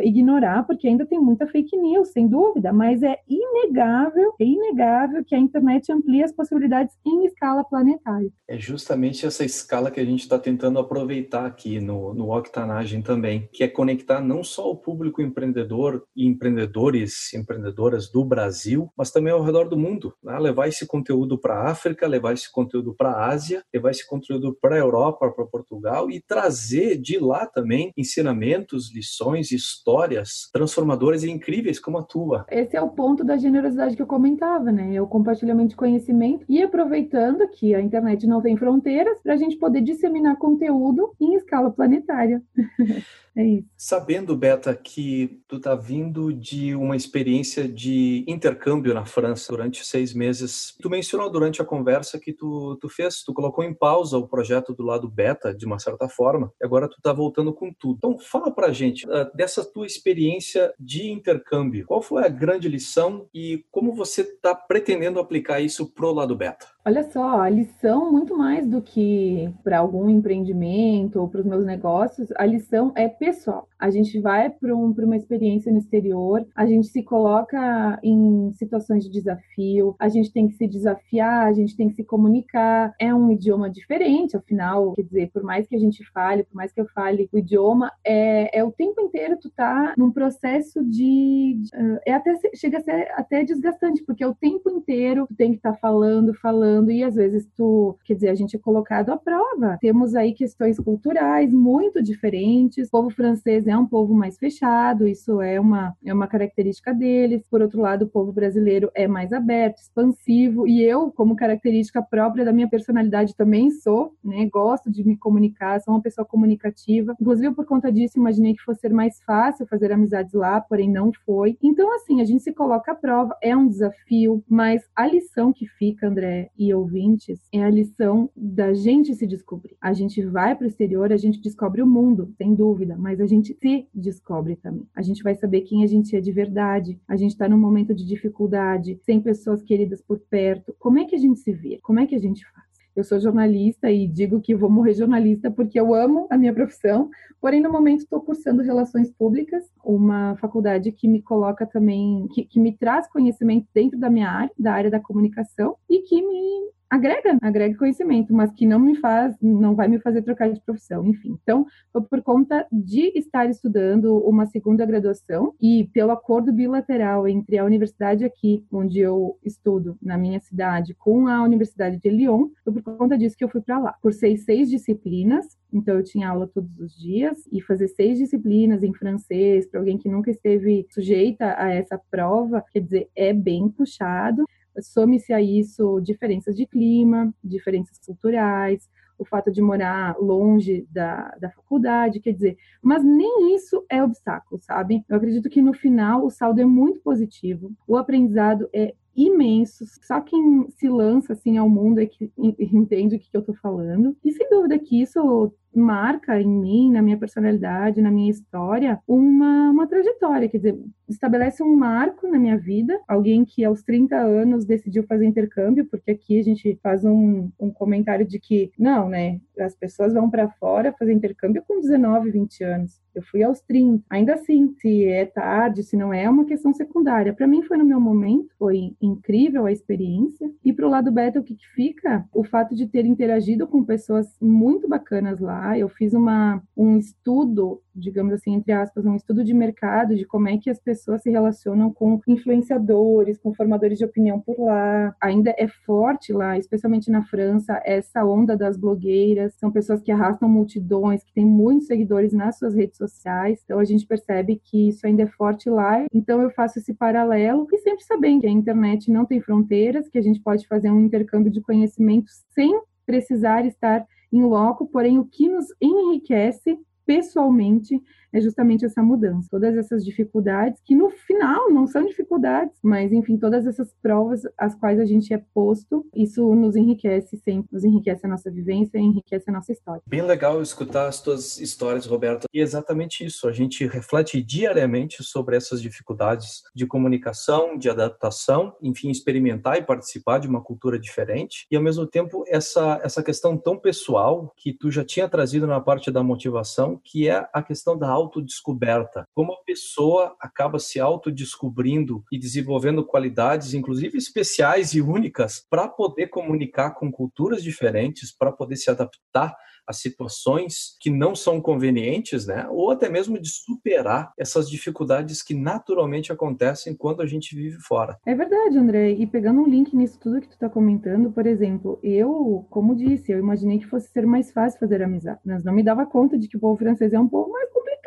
ignorar 0.00 0.64
porque 0.64 0.88
ainda 0.88 1.06
tem 1.06 1.20
muita 1.20 1.46
fake 1.46 1.76
news, 1.76 2.08
sem 2.08 2.28
dúvida, 2.28 2.72
mas 2.72 3.02
é 3.02 3.16
inegável, 3.28 4.34
é 4.40 4.44
inegável 4.44 5.24
que 5.24 5.34
a 5.34 5.38
internet 5.38 5.90
amplia 5.92 6.24
as 6.24 6.32
possibilidades 6.32 6.96
em 7.08 7.26
escala 7.26 7.64
planetária. 7.64 8.30
É 8.46 8.58
justamente 8.58 9.26
essa 9.26 9.44
escala 9.44 9.90
que 9.90 10.00
a 10.00 10.04
gente 10.04 10.20
está 10.20 10.38
tentando 10.38 10.78
aproveitar 10.78 11.46
aqui 11.46 11.80
no, 11.80 12.14
no 12.14 12.36
Octanagem 12.36 13.02
também, 13.02 13.48
que 13.52 13.62
é 13.62 13.68
conectar 13.68 14.20
não 14.20 14.42
só 14.42 14.70
o 14.70 14.76
público 14.76 15.22
empreendedor 15.22 16.04
e 16.16 16.26
empreendedores 16.26 17.32
empreendedoras 17.34 18.10
do 18.10 18.24
Brasil, 18.24 18.90
mas 18.96 19.10
também 19.10 19.32
ao 19.32 19.42
redor 19.42 19.68
do 19.68 19.76
mundo, 19.76 20.14
né? 20.22 20.38
levar 20.38 20.68
esse 20.68 20.86
conteúdo 20.86 21.38
para 21.38 21.54
a 21.54 21.70
África, 21.70 22.06
levar 22.06 22.32
esse 22.32 22.50
conteúdo 22.50 22.94
para 22.94 23.10
a 23.10 23.28
Ásia, 23.28 23.62
levar 23.72 23.90
esse 23.90 24.06
conteúdo 24.06 24.56
para 24.60 24.76
a 24.76 24.78
Europa, 24.78 25.30
para 25.30 25.46
Portugal 25.46 26.10
e 26.10 26.20
trazer 26.20 26.98
de 26.98 27.18
lá 27.18 27.46
também 27.46 27.92
ensinamentos, 27.96 28.94
lições, 28.94 29.52
histórias 29.52 30.48
transformadoras 30.52 31.22
e 31.22 31.30
incríveis 31.30 31.78
como 31.78 31.98
a 31.98 32.02
tua. 32.02 32.46
Esse 32.50 32.76
é 32.76 32.80
o 32.80 32.88
ponto 32.88 33.24
da 33.24 33.36
generosidade 33.36 33.96
que 33.96 34.02
eu 34.02 34.06
comentava, 34.06 34.70
né? 34.72 34.94
É 34.94 35.02
o 35.02 35.06
compartilhamento 35.06 35.70
de 35.70 35.76
conhecimento 35.76 36.44
e 36.48 36.60
aproveitando 36.98 37.48
que 37.48 37.74
a 37.74 37.80
internet 37.80 38.26
não 38.26 38.42
tem 38.42 38.56
fronteiras 38.56 39.20
para 39.22 39.34
a 39.34 39.36
gente 39.36 39.56
poder 39.56 39.80
disseminar 39.80 40.36
conteúdo 40.36 41.14
em 41.20 41.34
escala 41.34 41.70
planetária. 41.70 42.42
É. 43.38 43.62
Sabendo, 43.76 44.36
Beta, 44.36 44.74
que 44.74 45.40
tu 45.46 45.60
tá 45.60 45.76
vindo 45.76 46.32
de 46.32 46.74
uma 46.74 46.96
experiência 46.96 47.68
de 47.68 48.24
intercâmbio 48.26 48.92
na 48.92 49.04
França 49.04 49.52
durante 49.52 49.86
seis 49.86 50.12
meses, 50.12 50.74
tu 50.82 50.90
mencionou 50.90 51.30
durante 51.30 51.62
a 51.62 51.64
conversa 51.64 52.18
que 52.18 52.32
tu, 52.32 52.76
tu 52.80 52.88
fez, 52.88 53.22
tu 53.22 53.32
colocou 53.32 53.62
em 53.62 53.72
pausa 53.72 54.18
o 54.18 54.26
projeto 54.26 54.74
do 54.74 54.82
lado 54.82 55.08
Beta, 55.08 55.54
de 55.54 55.64
uma 55.64 55.78
certa 55.78 56.08
forma, 56.08 56.52
e 56.60 56.66
agora 56.66 56.88
tu 56.88 57.00
tá 57.00 57.12
voltando 57.12 57.52
com 57.52 57.72
tudo. 57.72 57.98
Então, 57.98 58.18
fala 58.18 58.50
pra 58.50 58.72
gente 58.72 59.08
uh, 59.08 59.30
dessa 59.32 59.64
tua 59.64 59.86
experiência 59.86 60.74
de 60.76 61.08
intercâmbio. 61.08 61.86
Qual 61.86 62.02
foi 62.02 62.24
a 62.24 62.28
grande 62.28 62.68
lição 62.68 63.28
e 63.32 63.64
como 63.70 63.94
você 63.94 64.24
tá 64.24 64.52
pretendendo 64.52 65.20
aplicar 65.20 65.60
isso 65.60 65.86
pro 65.94 66.12
lado 66.12 66.34
Beta? 66.34 66.66
Olha 66.88 67.02
só, 67.10 67.42
a 67.42 67.50
lição, 67.50 68.10
muito 68.10 68.34
mais 68.34 68.66
do 68.66 68.80
que 68.80 69.52
para 69.62 69.78
algum 69.78 70.08
empreendimento 70.08 71.20
ou 71.20 71.28
para 71.28 71.40
os 71.40 71.46
meus 71.46 71.62
negócios, 71.62 72.30
a 72.34 72.46
lição 72.46 72.92
é 72.96 73.06
pessoal. 73.28 73.68
A 73.78 73.90
gente 73.90 74.18
vai 74.20 74.48
para 74.48 74.74
um, 74.74 74.90
uma 74.90 75.16
experiência 75.16 75.70
no 75.70 75.78
exterior, 75.78 76.44
a 76.56 76.66
gente 76.66 76.88
se 76.88 77.02
coloca 77.02 77.98
em 78.02 78.50
situações 78.54 79.04
de 79.04 79.10
desafio, 79.10 79.94
a 79.98 80.08
gente 80.08 80.32
tem 80.32 80.48
que 80.48 80.54
se 80.54 80.66
desafiar, 80.66 81.46
a 81.46 81.52
gente 81.52 81.76
tem 81.76 81.88
que 81.88 81.94
se 81.94 82.02
comunicar. 82.02 82.92
É 82.98 83.14
um 83.14 83.30
idioma 83.30 83.70
diferente, 83.70 84.36
afinal, 84.36 84.94
quer 84.94 85.02
dizer, 85.02 85.30
por 85.30 85.42
mais 85.42 85.66
que 85.66 85.76
a 85.76 85.78
gente 85.78 86.02
fale, 86.10 86.42
por 86.42 86.56
mais 86.56 86.72
que 86.72 86.80
eu 86.80 86.86
fale 86.86 87.28
o 87.30 87.38
idioma, 87.38 87.92
é, 88.04 88.58
é 88.58 88.64
o 88.64 88.72
tempo 88.72 89.00
inteiro 89.00 89.36
tu 89.40 89.50
tá 89.50 89.94
num 89.96 90.10
processo 90.10 90.82
de. 90.84 91.60
é 92.06 92.14
até 92.14 92.34
chega 92.54 92.78
a 92.78 92.80
ser 92.80 93.12
até 93.12 93.44
desgastante, 93.44 94.02
porque 94.04 94.24
é 94.24 94.26
o 94.26 94.34
tempo 94.34 94.70
inteiro 94.70 95.26
tu 95.28 95.34
tem 95.34 95.50
que 95.50 95.58
estar 95.58 95.72
tá 95.72 95.78
falando, 95.78 96.34
falando, 96.34 96.90
e 96.90 97.04
às 97.04 97.14
vezes 97.14 97.46
tu, 97.54 97.96
quer 98.04 98.14
dizer, 98.14 98.30
a 98.30 98.34
gente 98.34 98.56
é 98.56 98.58
colocado 98.58 99.10
à 99.10 99.16
prova. 99.16 99.76
Temos 99.80 100.14
aí 100.14 100.32
questões 100.32 100.78
culturais 100.78 101.52
muito 101.52 102.02
diferentes. 102.02 102.88
O 102.88 102.90
povo 102.90 103.17
francês 103.18 103.66
é 103.66 103.76
um 103.76 103.84
povo 103.84 104.14
mais 104.14 104.38
fechado, 104.38 105.08
isso 105.08 105.42
é 105.42 105.58
uma, 105.58 105.92
é 106.04 106.14
uma 106.14 106.28
característica 106.28 106.94
deles. 106.94 107.42
Por 107.50 107.60
outro 107.60 107.80
lado, 107.80 108.04
o 108.04 108.08
povo 108.08 108.32
brasileiro 108.32 108.90
é 108.94 109.08
mais 109.08 109.32
aberto, 109.32 109.78
expansivo, 109.78 110.68
e 110.68 110.80
eu, 110.80 111.10
como 111.10 111.34
característica 111.34 112.00
própria 112.00 112.44
da 112.44 112.52
minha 112.52 112.68
personalidade, 112.68 113.34
também 113.34 113.72
sou, 113.72 114.14
né? 114.24 114.48
Gosto 114.50 114.88
de 114.88 115.04
me 115.04 115.16
comunicar, 115.16 115.80
sou 115.80 115.94
uma 115.94 116.00
pessoa 116.00 116.24
comunicativa. 116.24 117.16
Inclusive, 117.20 117.52
por 117.54 117.66
conta 117.66 117.90
disso, 117.90 118.18
imaginei 118.18 118.54
que 118.54 118.62
fosse 118.62 118.88
mais 118.88 119.20
fácil 119.26 119.66
fazer 119.66 119.90
amizades 119.90 120.32
lá, 120.32 120.60
porém 120.60 120.88
não 120.88 121.10
foi. 121.26 121.58
Então, 121.60 121.92
assim, 121.96 122.20
a 122.20 122.24
gente 122.24 122.44
se 122.44 122.52
coloca 122.52 122.92
à 122.92 122.94
prova, 122.94 123.36
é 123.42 123.56
um 123.56 123.66
desafio, 123.66 124.44
mas 124.48 124.88
a 124.94 125.06
lição 125.06 125.52
que 125.52 125.66
fica, 125.66 126.06
André 126.06 126.50
e 126.56 126.72
ouvintes, 126.72 127.40
é 127.52 127.64
a 127.64 127.70
lição 127.70 128.30
da 128.36 128.72
gente 128.72 129.12
se 129.14 129.26
descobrir. 129.26 129.76
A 129.80 129.92
gente 129.92 130.24
vai 130.24 130.54
para 130.54 130.64
o 130.64 130.68
exterior, 130.68 131.12
a 131.12 131.16
gente 131.16 131.40
descobre 131.40 131.82
o 131.82 131.86
mundo, 131.86 132.32
sem 132.36 132.54
dúvida, 132.54 132.96
mas 132.98 133.20
a 133.20 133.26
gente 133.26 133.54
se 133.54 133.88
descobre 133.94 134.56
também. 134.56 134.86
A 134.94 135.02
gente 135.02 135.22
vai 135.22 135.34
saber 135.34 135.62
quem 135.62 135.84
a 135.84 135.86
gente 135.86 136.14
é 136.16 136.20
de 136.20 136.32
verdade. 136.32 137.00
A 137.06 137.16
gente 137.16 137.30
está 137.30 137.48
num 137.48 137.58
momento 137.58 137.94
de 137.94 138.04
dificuldade, 138.04 138.98
sem 139.04 139.20
pessoas 139.20 139.62
queridas 139.62 140.02
por 140.02 140.18
perto. 140.18 140.74
Como 140.78 140.98
é 140.98 141.04
que 141.04 141.14
a 141.14 141.18
gente 141.18 141.40
se 141.40 141.52
vê? 141.52 141.78
Como 141.82 142.00
é 142.00 142.06
que 142.06 142.14
a 142.14 142.18
gente 142.18 142.44
faz? 142.52 142.68
Eu 142.98 143.04
sou 143.04 143.20
jornalista 143.20 143.88
e 143.92 144.08
digo 144.08 144.40
que 144.40 144.56
vou 144.56 144.68
morrer 144.68 144.92
jornalista 144.92 145.52
porque 145.52 145.78
eu 145.78 145.94
amo 145.94 146.26
a 146.28 146.36
minha 146.36 146.52
profissão, 146.52 147.08
porém, 147.40 147.60
no 147.60 147.70
momento, 147.70 148.00
estou 148.00 148.20
cursando 148.20 148.60
Relações 148.60 149.08
Públicas, 149.12 149.64
uma 149.84 150.36
faculdade 150.38 150.90
que 150.90 151.06
me 151.06 151.22
coloca 151.22 151.64
também, 151.64 152.26
que, 152.34 152.44
que 152.44 152.58
me 152.58 152.76
traz 152.76 153.08
conhecimento 153.08 153.68
dentro 153.72 154.00
da 154.00 154.10
minha 154.10 154.28
área, 154.28 154.50
da 154.58 154.72
área 154.72 154.90
da 154.90 154.98
comunicação, 154.98 155.76
e 155.88 156.00
que 156.02 156.20
me 156.20 156.72
agrega, 156.90 157.38
agrega 157.42 157.76
conhecimento, 157.76 158.32
mas 158.32 158.50
que 158.52 158.66
não 158.66 158.78
me 158.78 158.96
faz, 158.96 159.36
não 159.40 159.74
vai 159.74 159.88
me 159.88 160.00
fazer 160.00 160.22
trocar 160.22 160.50
de 160.52 160.60
profissão, 160.60 161.06
enfim. 161.06 161.38
Então, 161.42 161.66
foi 161.92 162.02
por 162.02 162.22
conta 162.22 162.66
de 162.72 163.12
estar 163.18 163.48
estudando 163.48 164.18
uma 164.18 164.46
segunda 164.46 164.84
graduação 164.86 165.54
e 165.60 165.88
pelo 165.92 166.10
acordo 166.10 166.52
bilateral 166.52 167.28
entre 167.28 167.58
a 167.58 167.64
universidade 167.64 168.24
aqui, 168.24 168.64
onde 168.72 169.00
eu 169.00 169.38
estudo, 169.44 169.96
na 170.02 170.16
minha 170.16 170.40
cidade, 170.40 170.94
com 170.94 171.26
a 171.26 171.42
Universidade 171.42 171.98
de 171.98 172.08
Lyon, 172.08 172.48
foi 172.64 172.72
por 172.72 172.82
conta 172.82 173.18
disso 173.18 173.36
que 173.36 173.44
eu 173.44 173.48
fui 173.48 173.60
para 173.60 173.78
lá. 173.78 173.94
Cursei 174.00 174.36
seis 174.36 174.70
disciplinas, 174.70 175.46
então 175.72 175.96
eu 175.96 176.04
tinha 176.04 176.28
aula 176.28 176.46
todos 176.46 176.78
os 176.78 176.96
dias 176.98 177.46
e 177.52 177.60
fazer 177.60 177.88
seis 177.88 178.18
disciplinas 178.18 178.82
em 178.82 178.94
francês 178.94 179.66
para 179.66 179.80
alguém 179.80 179.98
que 179.98 180.08
nunca 180.08 180.30
esteve 180.30 180.86
sujeita 180.90 181.54
a 181.58 181.70
essa 181.70 182.00
prova, 182.10 182.64
quer 182.72 182.80
dizer, 182.80 183.08
é 183.14 183.32
bem 183.32 183.68
puxado 183.68 184.44
some-se 184.82 185.32
a 185.32 185.40
isso 185.40 186.00
diferenças 186.00 186.56
de 186.56 186.66
clima, 186.66 187.32
diferenças 187.42 187.98
culturais, 188.04 188.88
o 189.18 189.24
fato 189.24 189.50
de 189.50 189.60
morar 189.60 190.16
longe 190.18 190.86
da, 190.90 191.36
da 191.40 191.50
faculdade, 191.50 192.20
quer 192.20 192.32
dizer, 192.32 192.56
mas 192.80 193.04
nem 193.04 193.54
isso 193.54 193.84
é 193.90 194.02
obstáculo, 194.02 194.60
sabe? 194.62 195.04
Eu 195.08 195.16
acredito 195.16 195.50
que 195.50 195.60
no 195.60 195.74
final 195.74 196.24
o 196.24 196.30
saldo 196.30 196.60
é 196.60 196.64
muito 196.64 197.00
positivo, 197.00 197.72
o 197.86 197.96
aprendizado 197.96 198.68
é 198.72 198.94
imenso, 199.26 199.84
só 200.02 200.20
quem 200.20 200.68
se 200.70 200.88
lança 200.88 201.32
assim 201.32 201.56
ao 201.58 201.68
mundo 201.68 202.00
é 202.00 202.06
que 202.06 202.30
entende 202.36 203.16
o 203.16 203.18
que 203.18 203.28
eu 203.32 203.42
tô 203.42 203.54
falando, 203.54 204.16
e 204.24 204.32
sem 204.32 204.48
dúvida 204.48 204.78
que 204.78 205.00
isso 205.02 205.52
marca 205.74 206.40
em 206.40 206.48
mim, 206.48 206.90
na 206.90 207.02
minha 207.02 207.16
personalidade, 207.16 208.00
na 208.00 208.10
minha 208.10 208.30
história, 208.30 208.98
uma, 209.06 209.70
uma 209.70 209.86
trajetória, 209.86 210.48
quer 210.48 210.58
dizer, 210.58 210.78
estabelece 211.08 211.62
um 211.62 211.76
marco 211.76 212.26
na 212.28 212.38
minha 212.38 212.58
vida, 212.58 213.00
alguém 213.06 213.44
que 213.44 213.64
aos 213.64 213.82
30 213.82 214.16
anos 214.16 214.64
decidiu 214.64 215.04
fazer 215.04 215.26
intercâmbio, 215.26 215.86
porque 215.86 216.10
aqui 216.10 216.38
a 216.38 216.42
gente 216.42 216.78
faz 216.82 217.04
um, 217.04 217.50
um 217.58 217.70
comentário 217.70 218.26
de 218.26 218.38
que, 218.38 218.72
não, 218.78 219.08
né, 219.08 219.40
as 219.58 219.74
pessoas 219.74 220.14
vão 220.14 220.30
para 220.30 220.48
fora 220.48 220.94
fazer 220.98 221.12
intercâmbio 221.12 221.62
com 221.66 221.80
19, 221.80 222.30
20 222.30 222.64
anos. 222.64 223.00
Eu 223.14 223.22
fui 223.22 223.42
aos 223.42 223.60
30. 223.62 224.04
Ainda 224.10 224.34
assim, 224.34 224.74
se 224.80 225.04
é 225.06 225.24
tarde, 225.24 225.82
se 225.82 225.96
não 225.96 226.12
é, 226.12 226.24
é 226.24 226.30
uma 226.30 226.44
questão 226.44 226.72
secundária. 226.72 227.32
Para 227.32 227.48
mim 227.48 227.62
foi 227.62 227.76
no 227.76 227.84
meu 227.84 228.00
momento, 228.00 228.54
foi 228.58 228.94
incrível 229.08 229.66
a 229.66 229.72
experiência. 229.72 230.50
E 230.64 230.72
para 230.72 230.86
o 230.86 230.90
lado 230.90 231.10
beta, 231.10 231.40
o 231.40 231.42
que, 231.42 231.54
que 231.54 231.66
fica? 231.74 232.24
O 232.32 232.44
fato 232.44 232.74
de 232.74 232.86
ter 232.86 233.04
interagido 233.04 233.66
com 233.66 233.84
pessoas 233.84 234.26
muito 234.40 234.88
bacanas 234.88 235.40
lá, 235.40 235.78
eu 235.78 235.88
fiz 235.88 236.12
uma, 236.14 236.62
um 236.76 236.96
estudo, 236.98 237.82
digamos 237.98 238.32
assim, 238.32 238.54
entre 238.54 238.72
aspas, 238.72 239.04
um 239.04 239.14
estudo 239.14 239.44
de 239.44 239.52
mercado 239.52 240.14
de 240.14 240.24
como 240.24 240.48
é 240.48 240.56
que 240.58 240.70
as 240.70 240.78
pessoas 240.78 241.22
se 241.22 241.30
relacionam 241.30 241.92
com 241.92 242.20
influenciadores, 242.26 243.38
com 243.38 243.52
formadores 243.52 243.98
de 243.98 244.04
opinião 244.04 244.40
por 244.40 244.58
lá. 244.60 245.14
Ainda 245.20 245.54
é 245.58 245.66
forte 245.68 246.32
lá, 246.32 246.56
especialmente 246.58 247.10
na 247.10 247.22
França, 247.22 247.80
essa 247.84 248.24
onda 248.24 248.56
das 248.56 248.76
blogueiras. 248.76 249.54
São 249.54 249.70
pessoas 249.70 250.00
que 250.00 250.12
arrastam 250.12 250.48
multidões, 250.48 251.22
que 251.22 251.32
têm 251.32 251.46
muitos 251.46 251.86
seguidores 251.86 252.32
nas 252.32 252.58
suas 252.58 252.74
redes 252.74 252.96
sociais. 252.96 253.60
Então 253.64 253.78
a 253.78 253.84
gente 253.84 254.06
percebe 254.06 254.60
que 254.62 254.88
isso 254.88 255.06
ainda 255.06 255.22
é 255.22 255.26
forte 255.26 255.68
lá. 255.68 256.04
Então 256.12 256.40
eu 256.42 256.50
faço 256.50 256.78
esse 256.78 256.94
paralelo 256.94 257.66
e 257.72 257.78
sempre 257.78 258.04
sabendo 258.04 258.42
que 258.42 258.46
a 258.46 258.50
internet 258.50 259.10
não 259.10 259.24
tem 259.24 259.40
fronteiras, 259.40 260.08
que 260.08 260.18
a 260.18 260.22
gente 260.22 260.40
pode 260.40 260.66
fazer 260.66 260.90
um 260.90 261.00
intercâmbio 261.00 261.50
de 261.50 261.60
conhecimento 261.60 262.30
sem 262.54 262.80
precisar 263.06 263.64
estar 263.64 264.06
em 264.32 264.42
loco, 264.42 264.86
porém 264.86 265.18
o 265.18 265.24
que 265.24 265.48
nos 265.48 265.66
enriquece 265.80 266.78
pessoalmente 267.08 268.02
é 268.32 268.40
justamente 268.40 268.84
essa 268.84 269.02
mudança. 269.02 269.48
Todas 269.50 269.76
essas 269.76 270.04
dificuldades, 270.04 270.80
que 270.84 270.94
no 270.94 271.10
final 271.10 271.70
não 271.70 271.86
são 271.86 272.04
dificuldades, 272.04 272.78
mas 272.82 273.12
enfim, 273.12 273.36
todas 273.36 273.66
essas 273.66 273.94
provas 274.02 274.42
às 274.56 274.74
quais 274.74 275.00
a 275.00 275.04
gente 275.04 275.32
é 275.32 275.42
posto, 275.54 276.06
isso 276.14 276.54
nos 276.54 276.76
enriquece 276.76 277.36
sempre, 277.38 277.68
nos 277.72 277.84
enriquece 277.84 278.26
a 278.26 278.28
nossa 278.28 278.50
vivência, 278.50 278.98
enriquece 278.98 279.48
a 279.48 279.52
nossa 279.52 279.72
história. 279.72 280.02
Bem 280.06 280.22
legal 280.22 280.60
escutar 280.60 281.08
as 281.08 281.20
tuas 281.20 281.58
histórias, 281.58 282.06
Roberta. 282.06 282.46
E 282.52 282.60
é 282.60 282.62
exatamente 282.62 283.24
isso, 283.24 283.48
a 283.48 283.52
gente 283.52 283.86
reflete 283.86 284.42
diariamente 284.42 285.22
sobre 285.22 285.56
essas 285.56 285.80
dificuldades 285.80 286.62
de 286.74 286.86
comunicação, 286.86 287.76
de 287.76 287.88
adaptação, 287.88 288.74
enfim, 288.82 289.10
experimentar 289.10 289.78
e 289.78 289.82
participar 289.82 290.38
de 290.38 290.48
uma 290.48 290.62
cultura 290.62 290.98
diferente. 290.98 291.66
E 291.70 291.76
ao 291.76 291.82
mesmo 291.82 292.06
tempo 292.06 292.44
essa 292.46 293.00
essa 293.02 293.22
questão 293.22 293.56
tão 293.56 293.78
pessoal 293.78 294.52
que 294.56 294.72
tu 294.72 294.90
já 294.90 295.04
tinha 295.04 295.28
trazido 295.28 295.66
na 295.66 295.80
parte 295.80 296.10
da 296.10 296.22
motivação, 296.22 297.00
que 297.02 297.28
é 297.28 297.48
a 297.52 297.62
questão 297.62 297.96
da 297.96 298.08
autodescoberta. 298.18 299.24
Como 299.34 299.52
a 299.52 299.62
pessoa 299.64 300.36
acaba 300.40 300.78
se 300.78 300.98
autodescobrindo 300.98 302.24
e 302.32 302.38
desenvolvendo 302.38 303.04
qualidades, 303.04 303.74
inclusive 303.74 304.18
especiais 304.18 304.92
e 304.94 305.00
únicas, 305.00 305.64
para 305.70 305.88
poder 305.88 306.28
comunicar 306.28 306.92
com 306.92 307.10
culturas 307.10 307.62
diferentes, 307.62 308.34
para 308.36 308.52
poder 308.52 308.76
se 308.76 308.90
adaptar 308.90 309.56
a 309.88 309.92
situações 309.94 310.96
que 311.00 311.08
não 311.08 311.34
são 311.34 311.62
convenientes, 311.62 312.46
né? 312.46 312.68
Ou 312.70 312.90
até 312.90 313.08
mesmo 313.08 313.40
de 313.40 313.48
superar 313.48 314.30
essas 314.38 314.68
dificuldades 314.68 315.42
que 315.42 315.54
naturalmente 315.54 316.30
acontecem 316.30 316.94
quando 316.94 317.22
a 317.22 317.26
gente 317.26 317.56
vive 317.56 317.78
fora. 317.80 318.18
É 318.26 318.34
verdade, 318.34 318.76
André. 318.76 319.12
E 319.12 319.26
pegando 319.26 319.62
um 319.62 319.66
link 319.66 319.96
nisso 319.96 320.18
tudo 320.20 320.42
que 320.42 320.48
tu 320.48 320.52
está 320.52 320.68
comentando, 320.68 321.32
por 321.32 321.46
exemplo, 321.46 321.98
eu, 322.02 322.66
como 322.68 322.94
disse, 322.94 323.32
eu 323.32 323.38
imaginei 323.38 323.78
que 323.78 323.86
fosse 323.86 324.10
ser 324.10 324.26
mais 324.26 324.52
fácil 324.52 324.78
fazer 324.78 325.02
amizade, 325.02 325.40
mas 325.44 325.64
não 325.64 325.72
me 325.72 325.82
dava 325.82 326.04
conta 326.04 326.38
de 326.38 326.48
que 326.48 326.58
o 326.58 326.60
povo 326.60 326.76
francês 326.76 327.14
é 327.14 327.18
um 327.18 327.28
povo 327.28 327.50
mais 327.50 327.72
complicado. 327.72 327.97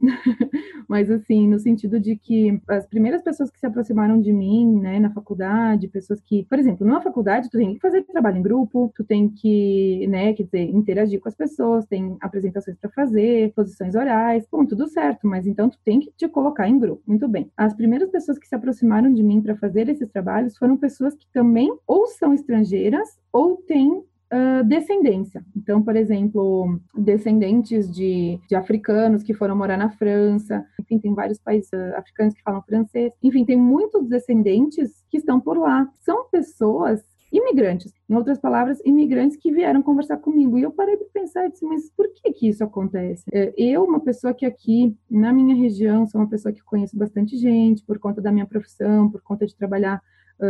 mas 0.88 1.10
assim, 1.10 1.46
no 1.48 1.58
sentido 1.58 2.00
de 2.00 2.16
que 2.16 2.60
as 2.68 2.86
primeiras 2.86 3.22
pessoas 3.22 3.50
que 3.50 3.58
se 3.58 3.66
aproximaram 3.66 4.20
de 4.20 4.32
mim, 4.32 4.80
né, 4.80 4.98
na 4.98 5.10
faculdade, 5.10 5.88
pessoas 5.88 6.20
que, 6.20 6.44
por 6.44 6.58
exemplo, 6.58 6.86
numa 6.86 7.00
faculdade 7.00 7.50
tu 7.50 7.58
tem 7.58 7.74
que 7.74 7.80
fazer 7.80 8.02
trabalho 8.04 8.38
em 8.38 8.42
grupo, 8.42 8.92
tu 8.94 9.04
tem 9.04 9.28
que, 9.28 10.06
né, 10.08 10.32
quer 10.32 10.44
dizer, 10.44 10.62
interagir 10.62 11.20
com 11.20 11.28
as 11.28 11.34
pessoas, 11.34 11.86
tem 11.86 12.16
apresentações 12.20 12.76
para 12.76 12.90
fazer, 12.90 13.52
posições 13.54 13.94
orais, 13.94 14.46
bom, 14.50 14.64
tudo 14.64 14.88
certo, 14.88 15.26
mas 15.26 15.46
então 15.46 15.68
tu 15.68 15.78
tem 15.84 16.00
que 16.00 16.10
te 16.16 16.28
colocar 16.28 16.68
em 16.68 16.78
grupo. 16.78 17.02
Muito 17.06 17.28
bem. 17.28 17.50
As 17.56 17.74
primeiras 17.74 18.10
pessoas 18.10 18.38
que 18.38 18.46
se 18.46 18.54
aproximaram 18.54 19.12
de 19.12 19.22
mim 19.22 19.40
para 19.40 19.56
fazer 19.56 19.88
esses 19.88 20.08
trabalhos 20.08 20.56
foram 20.56 20.76
pessoas 20.76 21.14
que 21.14 21.26
também 21.32 21.70
ou 21.86 22.06
são 22.06 22.32
estrangeiras 22.32 23.08
ou 23.32 23.56
têm 23.56 24.02
Uh, 24.30 24.62
descendência. 24.64 25.42
Então, 25.56 25.82
por 25.82 25.96
exemplo, 25.96 26.78
descendentes 26.94 27.90
de, 27.90 28.38
de, 28.46 28.54
africanos 28.54 29.22
que 29.22 29.32
foram 29.32 29.56
morar 29.56 29.78
na 29.78 29.90
França, 29.90 30.66
enfim, 30.78 30.98
tem 30.98 31.14
vários 31.14 31.38
países 31.38 31.70
uh, 31.72 31.96
africanos 31.96 32.34
que 32.34 32.42
falam 32.42 32.62
francês, 32.62 33.10
enfim, 33.22 33.42
tem 33.46 33.56
muitos 33.56 34.06
descendentes 34.06 35.02
que 35.10 35.16
estão 35.16 35.40
por 35.40 35.56
lá. 35.56 35.88
São 36.00 36.28
pessoas 36.28 37.02
imigrantes. 37.32 37.92
Em 38.08 38.14
outras 38.14 38.38
palavras, 38.38 38.80
imigrantes 38.84 39.36
que 39.36 39.52
vieram 39.52 39.82
conversar 39.82 40.16
comigo. 40.18 40.58
E 40.58 40.62
eu 40.62 40.70
parei 40.70 40.96
para 40.96 41.06
pensar 41.12 41.46
e 41.46 41.50
disse, 41.50 41.64
mas 41.64 41.90
por 41.90 42.08
que 42.08 42.32
que 42.32 42.48
isso 42.48 42.64
acontece? 42.64 43.24
É, 43.32 43.52
eu, 43.56 43.84
uma 43.84 44.00
pessoa 44.00 44.34
que 44.34 44.46
aqui, 44.46 44.96
na 45.10 45.32
minha 45.32 45.54
região, 45.54 46.06
sou 46.06 46.20
uma 46.20 46.28
pessoa 46.28 46.52
que 46.52 46.62
conheço 46.62 46.96
bastante 46.96 47.36
gente, 47.36 47.84
por 47.84 47.98
conta 47.98 48.20
da 48.20 48.32
minha 48.32 48.46
profissão, 48.46 49.10
por 49.10 49.20
conta 49.22 49.46
de 49.46 49.54
trabalhar 49.56 50.02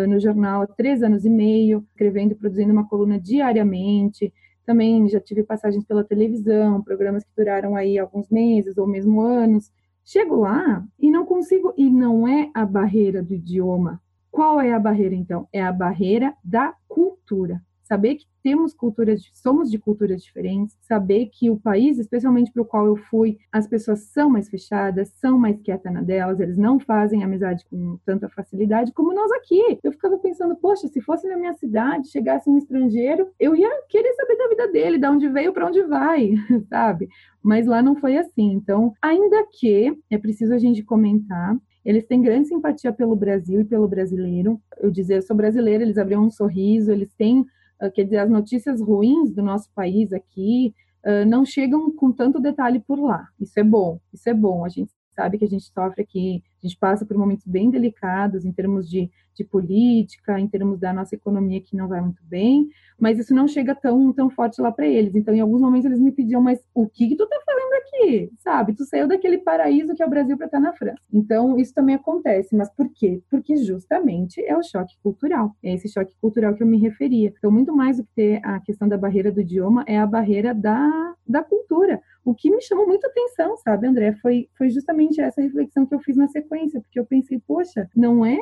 no 0.09 0.20
jornal 0.20 0.62
há 0.62 0.66
três 0.66 1.03
anos 1.03 1.24
e 1.24 1.31
meio, 1.31 1.85
escrevendo 1.88 2.33
e 2.33 2.35
produzindo 2.35 2.72
uma 2.72 2.88
coluna 2.88 3.18
diariamente. 3.18 4.33
Também 4.66 5.09
já 5.09 5.18
tive 5.18 5.42
passagens 5.42 5.85
pela 5.85 6.05
televisão, 6.05 6.83
programas 6.83 7.24
que 7.24 7.31
duraram 7.37 7.74
aí 7.74 7.98
alguns 7.98 8.29
meses 8.29 8.77
ou 8.77 8.87
mesmo 8.87 9.20
anos. 9.20 9.72
Chego 10.05 10.37
lá 10.37 10.85
e 10.98 11.11
não 11.11 11.24
consigo, 11.24 11.72
e 11.77 11.90
não 11.90 12.27
é 12.27 12.51
a 12.55 12.64
barreira 12.64 13.22
do 13.22 13.35
idioma, 13.35 14.01
qual 14.31 14.61
é 14.61 14.72
a 14.72 14.79
barreira, 14.79 15.14
então? 15.14 15.48
É 15.53 15.62
a 15.62 15.72
barreira 15.72 16.35
da 16.44 16.74
cultura. 16.87 17.61
Saber 17.88 18.16
que 18.16 18.27
temos 18.42 18.74
culturas, 18.74 19.22
somos 19.33 19.70
de 19.70 19.79
culturas 19.79 20.22
diferentes, 20.22 20.77
saber 20.83 21.31
que 21.33 21.48
o 21.48 21.59
país, 21.59 21.98
especialmente 21.98 22.53
para 22.53 22.61
o 22.61 22.66
qual 22.66 22.87
eu 22.87 22.96
fui, 22.96 23.38
as 23.51 23.66
pessoas 23.66 24.01
são 24.12 24.29
mais 24.29 24.46
fechadas, 24.46 25.09
são 25.16 25.38
mais 25.38 25.59
quietas 25.62 25.90
na 25.90 26.03
delas, 26.03 26.38
eles 26.38 26.59
não 26.59 26.79
fazem 26.79 27.24
amizade 27.24 27.64
com 27.70 27.98
tanta 28.05 28.29
facilidade 28.29 28.92
como 28.92 29.14
nós 29.14 29.33
aqui. 29.33 29.79
Eu 29.83 29.90
ficava 29.90 30.18
pensando, 30.18 30.55
poxa, 30.57 30.87
se 30.87 31.01
fosse 31.01 31.27
na 31.27 31.38
minha 31.38 31.55
cidade, 31.55 32.11
chegasse 32.11 32.51
um 32.51 32.59
estrangeiro, 32.59 33.31
eu 33.40 33.57
ia 33.57 33.70
querer 33.88 34.12
saber 34.12 34.37
da 34.37 34.48
vida 34.48 34.68
dele, 34.70 34.98
de 34.98 35.07
onde 35.07 35.29
veio, 35.31 35.55
para 35.55 35.66
onde 35.66 35.83
vai, 35.85 36.35
sabe? 36.68 37.09
Mas 37.42 37.66
lá 37.66 37.81
não 37.81 37.96
foi 37.96 38.18
assim. 38.18 38.53
Então, 38.53 38.92
ainda 39.01 39.46
que 39.51 39.98
é 40.11 40.18
preciso 40.18 40.53
a 40.53 40.59
gente 40.59 40.83
comentar 40.83 41.57
eles 41.88 42.05
têm 42.05 42.20
grande 42.20 42.48
simpatia 42.48 42.92
pelo 42.92 43.16
Brasil 43.16 43.62
e 43.62 43.64
pelo 43.64 43.88
brasileiro. 43.88 44.61
Eu 44.79 44.90
dizer, 44.90 45.16
eu 45.16 45.22
sou 45.22 45.35
brasileira, 45.35 45.83
eles 45.83 45.96
abriam 45.96 46.22
um 46.22 46.31
sorriso, 46.31 46.92
eles 46.92 47.14
têm, 47.14 47.46
quer 47.95 48.05
dizer, 48.05 48.19
as 48.19 48.31
notícias 48.31 48.81
ruins 48.81 49.31
do 49.33 49.43
nosso 49.43 49.71
país 49.75 50.12
aqui 50.12 50.75
uh, 51.05 51.27
não 51.27 51.45
chegam 51.45 51.91
com 51.91 52.12
tanto 52.12 52.41
detalhe 52.41 52.81
por 52.81 52.99
lá. 52.99 53.29
Isso 53.41 53.59
é 53.59 53.64
bom, 53.64 54.01
isso 54.12 54.29
é 54.29 54.35
bom. 54.35 54.64
A 54.64 54.69
gente 54.69 54.91
sabe 55.19 55.37
que 55.37 55.45
a 55.45 55.49
gente 55.49 55.64
sofre 55.64 56.03
aqui, 56.03 56.43
a 56.62 56.67
gente 56.67 56.79
passa 56.79 57.05
por 57.05 57.17
momentos 57.17 57.45
bem 57.45 57.71
delicados 57.71 58.45
em 58.45 58.53
termos 58.53 58.88
de, 58.88 59.11
de 59.35 59.45
política, 59.45 60.38
em 60.38 60.47
termos 60.47 60.79
da 60.79 60.93
nossa 60.93 61.17
economia 61.17 61.61
que 61.61 61.77
não 61.77 61.88
vai 61.88 62.01
muito 62.01 62.23
bem, 62.25 62.69
mas 62.99 63.19
isso 63.19 63.35
não 63.35 63.49
chega 63.49 63.75
tão, 63.75 64.12
tão 64.12 64.31
forte 64.31 64.61
lá 64.61 64.71
para 64.71 64.87
eles. 64.87 65.17
Então, 65.17 65.35
em 65.35 65.41
alguns 65.41 65.61
momentos, 65.61 65.87
eles 65.87 65.99
me 65.99 66.12
pediam, 66.12 66.41
mas 66.41 66.61
o 66.73 66.88
que, 66.88 67.09
que 67.09 67.17
tu 67.17 67.27
tá 67.27 67.37
fazendo 67.45 67.68
aqui, 67.88 68.31
sabe? 68.38 68.74
Tu 68.74 68.85
saiu 68.85 69.09
daquele 69.09 69.38
paraíso 69.38 69.94
que 69.94 70.03
é 70.03 70.07
o 70.07 70.11
Brasil 70.11 70.37
para 70.37 70.46
estar 70.46 70.61
na 70.61 70.72
França. 70.72 71.01
Então, 71.12 71.59
isso 71.59 71.74
também 71.74 71.94
acontece. 71.94 72.55
Mas 72.55 72.70
por 72.70 72.90
quê? 72.92 73.20
Porque 73.31 73.57
justamente 73.57 74.44
é 74.44 74.57
o 74.57 74.62
choque 74.62 74.96
cultural. 75.03 75.55
É 75.62 75.74
esse 75.74 75.88
choque 75.88 76.14
cultural 76.20 76.55
que 76.55 76.62
eu 76.62 76.66
me 76.66 76.79
referia. 76.79 77.33
Então, 77.37 77.51
muito 77.51 77.74
mais 77.74 77.96
do 77.96 78.05
que 78.05 78.12
ter 78.14 78.40
a 78.44 78.61
questão 78.61 78.88
da 78.88 78.96
barreira 78.96 79.33
do 79.33 79.40
idioma, 79.40 79.85
é 79.87 79.98
a 79.98 80.07
barreira 80.07 80.55
da, 80.55 81.14
da 81.27 81.42
cultura. 81.42 82.01
O 82.29 82.35
que 82.35 82.51
me 82.51 82.61
chamou 82.61 82.87
muita 82.87 83.07
atenção, 83.07 83.57
sabe, 83.57 83.87
André, 83.87 84.12
foi, 84.21 84.51
foi 84.59 84.69
justamente 84.69 85.19
essa 85.19 85.41
reflexão 85.41 85.87
que 85.87 85.95
eu 85.95 86.01
fiz 86.01 86.14
na 86.14 86.29
sequência, 86.29 86.79
porque 86.79 87.01
eu 87.01 87.07
pensei, 87.07 87.41
poxa, 87.41 87.88
não 87.97 88.23
é 88.23 88.37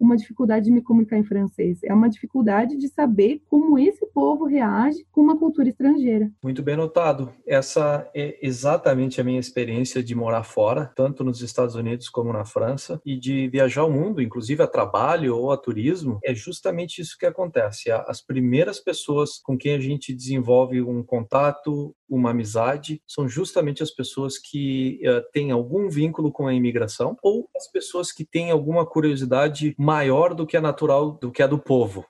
uma 0.00 0.16
dificuldade 0.16 0.64
de 0.64 0.72
me 0.72 0.80
comunicar 0.80 1.18
em 1.18 1.24
francês, 1.24 1.80
é 1.84 1.92
uma 1.92 2.08
dificuldade 2.08 2.78
de 2.78 2.88
saber 2.88 3.42
como 3.46 3.78
esse 3.78 4.06
povo 4.06 4.46
reage 4.46 5.04
com 5.12 5.20
uma 5.20 5.38
cultura 5.38 5.68
estrangeira. 5.68 6.30
Muito 6.42 6.62
bem 6.62 6.74
notado. 6.74 7.30
Essa 7.46 8.10
é 8.14 8.38
exatamente 8.40 9.20
a 9.20 9.24
minha 9.24 9.38
experiência 9.38 10.02
de 10.02 10.14
morar 10.14 10.42
fora, 10.42 10.90
tanto 10.96 11.22
nos 11.22 11.42
Estados 11.42 11.74
Unidos 11.74 12.08
como 12.08 12.32
na 12.32 12.46
França, 12.46 12.98
e 13.04 13.18
de 13.18 13.48
viajar 13.48 13.84
o 13.84 13.92
mundo, 13.92 14.22
inclusive 14.22 14.62
a 14.62 14.66
trabalho 14.66 15.36
ou 15.36 15.52
a 15.52 15.58
turismo. 15.58 16.18
É 16.24 16.34
justamente 16.34 17.02
isso 17.02 17.18
que 17.18 17.26
acontece. 17.26 17.90
As 17.90 18.24
primeiras 18.24 18.80
pessoas 18.80 19.38
com 19.38 19.58
quem 19.58 19.74
a 19.74 19.80
gente 19.80 20.14
desenvolve 20.14 20.80
um 20.80 21.02
contato, 21.02 21.94
uma 22.10 22.30
amizade, 22.30 23.00
são 23.06 23.28
justamente 23.28 23.82
as 23.82 23.90
pessoas 23.90 24.36
que 24.36 25.00
uh, 25.06 25.22
têm 25.32 25.52
algum 25.52 25.88
vínculo 25.88 26.32
com 26.32 26.46
a 26.46 26.52
imigração 26.52 27.16
ou 27.22 27.48
as 27.56 27.70
pessoas 27.70 28.10
que 28.10 28.24
têm 28.24 28.50
alguma 28.50 28.84
curiosidade 28.84 29.74
maior 29.78 30.34
do 30.34 30.46
que 30.46 30.56
a 30.56 30.60
natural, 30.60 31.12
do 31.12 31.30
que 31.30 31.42
a 31.42 31.46
do 31.46 31.58
povo. 31.58 32.04